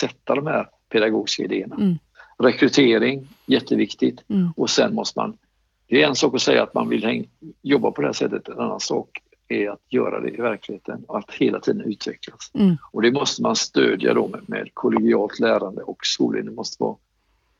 sätta 0.00 0.34
de 0.34 0.46
här 0.46 0.68
pedagogiska 0.88 1.42
idéerna. 1.42 1.76
Mm. 1.76 1.98
Rekrytering, 2.38 3.28
jätteviktigt. 3.46 4.24
Mm. 4.28 4.52
Och 4.56 4.70
sen 4.70 4.94
måste 4.94 5.18
man, 5.18 5.36
det 5.88 6.02
är 6.02 6.08
en 6.08 6.14
sak 6.14 6.34
att 6.34 6.42
säga 6.42 6.62
att 6.62 6.74
man 6.74 6.88
vill 6.88 7.04
häng, 7.04 7.28
jobba 7.62 7.90
på 7.90 8.00
det 8.00 8.08
här 8.08 8.12
sättet, 8.12 8.48
en 8.48 8.60
annan 8.60 8.80
sak 8.80 9.08
är 9.48 9.70
att 9.70 9.82
göra 9.88 10.20
det 10.20 10.28
i 10.28 10.36
verkligheten 10.36 11.04
och 11.08 11.18
att 11.18 11.30
hela 11.30 11.60
tiden 11.60 11.80
utvecklas. 11.80 12.50
Mm. 12.54 12.76
Och 12.92 13.02
det 13.02 13.12
måste 13.12 13.42
man 13.42 13.56
stödja 13.56 14.14
då 14.14 14.28
med, 14.28 14.40
med 14.46 14.70
kollegialt 14.74 15.40
lärande 15.40 15.82
och 15.82 15.98
skolledningen 16.02 16.54
måste 16.54 16.82
vara 16.82 16.96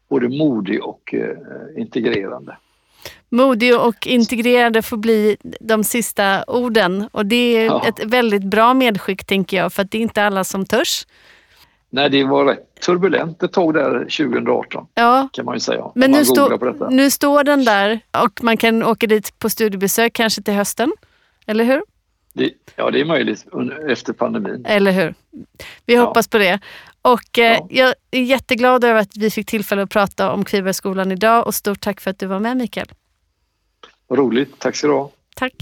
både 0.09 0.29
modig 0.29 0.85
och 0.85 1.15
eh, 1.15 1.37
integrerande. 1.77 2.57
Modig 3.29 3.81
och 3.81 4.07
integrerande 4.07 4.83
får 4.83 4.97
bli 4.97 5.37
de 5.61 5.85
sista 5.85 6.45
orden 6.47 7.09
och 7.13 7.27
det 7.27 7.57
är 7.57 7.65
ja. 7.65 7.87
ett 7.89 8.05
väldigt 8.05 8.45
bra 8.45 8.75
medskick 8.75 9.25
tänker 9.25 9.57
jag 9.57 9.73
för 9.73 9.83
att 9.83 9.91
det 9.91 9.99
är 9.99 10.03
inte 10.03 10.23
alla 10.23 10.45
som 10.45 10.67
törs. 10.67 11.07
Nej, 11.91 12.11
det 12.11 12.25
var 12.25 12.45
rätt 12.45 12.81
turbulent 12.81 13.43
ett 13.43 13.53
tag 13.53 13.75
där 13.75 13.99
2018 13.99 14.87
ja. 14.95 15.29
kan 15.33 15.45
man 15.45 15.55
ju 15.55 15.61
säga. 15.61 15.93
Men 15.95 16.11
nu, 16.11 16.25
stå, 16.25 16.89
nu 16.91 17.11
står 17.11 17.45
den 17.45 17.65
där 17.65 18.01
och 18.25 18.43
man 18.43 18.57
kan 18.57 18.83
åka 18.83 19.07
dit 19.07 19.39
på 19.39 19.51
studiebesök 19.51 20.13
kanske 20.13 20.43
till 20.43 20.55
hösten, 20.55 20.93
eller 21.47 21.65
hur? 21.65 21.83
Det, 22.33 22.53
ja, 22.77 22.91
det 22.91 23.01
är 23.01 23.05
möjligt 23.05 23.47
efter 23.89 24.13
pandemin. 24.13 24.65
Eller 24.67 24.93
hur? 24.93 25.15
Vi 25.87 25.95
ja. 25.95 26.05
hoppas 26.05 26.29
på 26.29 26.39
det. 26.39 26.61
Och 27.03 27.39
eh, 27.39 27.53
ja. 27.53 27.67
jag 27.71 27.95
är 28.11 28.23
jätteglad 28.23 28.85
över 28.85 29.01
att 29.01 29.17
vi 29.17 29.31
fick 29.31 29.47
tillfälle 29.47 29.83
att 29.83 29.91
prata 29.91 30.33
om 30.33 30.45
Kvibergsskolan 30.45 31.13
idag 31.13 31.47
och 31.47 31.55
stort 31.55 31.81
tack 31.81 32.01
för 32.01 32.11
att 32.11 32.19
du 32.19 32.27
var 32.27 32.41
med 32.41 32.57
Mikael. 32.57 32.89
Roligt, 34.11 34.59
tack 34.59 34.77
så 34.77 34.87
du 34.87 34.93
ha. 34.93 35.11
Tack. 35.37 35.55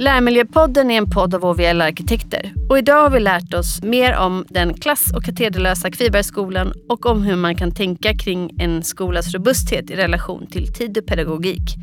Lärmiljöpodden 0.00 0.90
är 0.90 0.98
en 0.98 1.10
podd 1.10 1.34
av 1.34 1.44
OVL 1.44 1.80
Arkitekter 1.80 2.52
och 2.70 2.78
idag 2.78 3.02
har 3.02 3.10
vi 3.10 3.20
lärt 3.20 3.54
oss 3.54 3.82
mer 3.82 4.16
om 4.16 4.44
den 4.48 4.74
klass 4.74 5.12
och 5.16 5.24
katederlösa 5.24 5.90
Kvibergsskolan 5.90 6.72
och 6.88 7.06
om 7.06 7.22
hur 7.22 7.36
man 7.36 7.56
kan 7.56 7.74
tänka 7.74 8.14
kring 8.14 8.50
en 8.60 8.82
skolas 8.82 9.34
robusthet 9.34 9.90
i 9.90 9.96
relation 9.96 10.46
till 10.46 10.72
tid 10.72 10.98
och 10.98 11.06
pedagogik. 11.06 11.76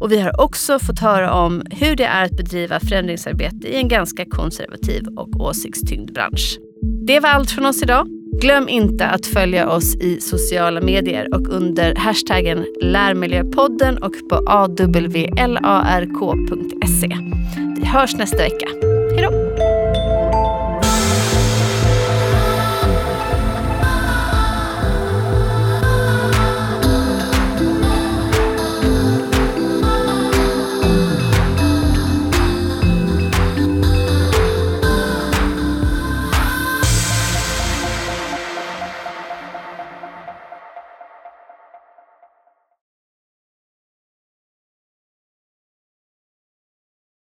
Och 0.00 0.12
vi 0.12 0.20
har 0.20 0.40
också 0.40 0.78
fått 0.78 0.98
höra 0.98 1.32
om 1.32 1.62
hur 1.70 1.96
det 1.96 2.04
är 2.04 2.24
att 2.24 2.36
bedriva 2.36 2.80
förändringsarbete 2.80 3.68
i 3.68 3.76
en 3.76 3.88
ganska 3.88 4.24
konservativ 4.24 5.06
och 5.16 5.40
åsiktstyngd 5.40 6.12
bransch. 6.12 6.58
Det 7.06 7.20
var 7.20 7.28
allt 7.28 7.50
från 7.50 7.66
oss 7.66 7.82
idag. 7.82 8.06
Glöm 8.40 8.68
inte 8.68 9.06
att 9.06 9.26
följa 9.26 9.70
oss 9.70 9.96
i 9.96 10.20
sociala 10.20 10.80
medier 10.80 11.34
och 11.34 11.48
under 11.48 11.94
hashtaggen 11.94 12.66
Lärmiljöpodden 12.80 13.98
och 13.98 14.14
på 14.28 14.36
awlark.se. 14.36 15.08
Vi 17.76 17.84
hörs 17.86 18.16
nästa 18.16 18.36
vecka. 18.36 18.93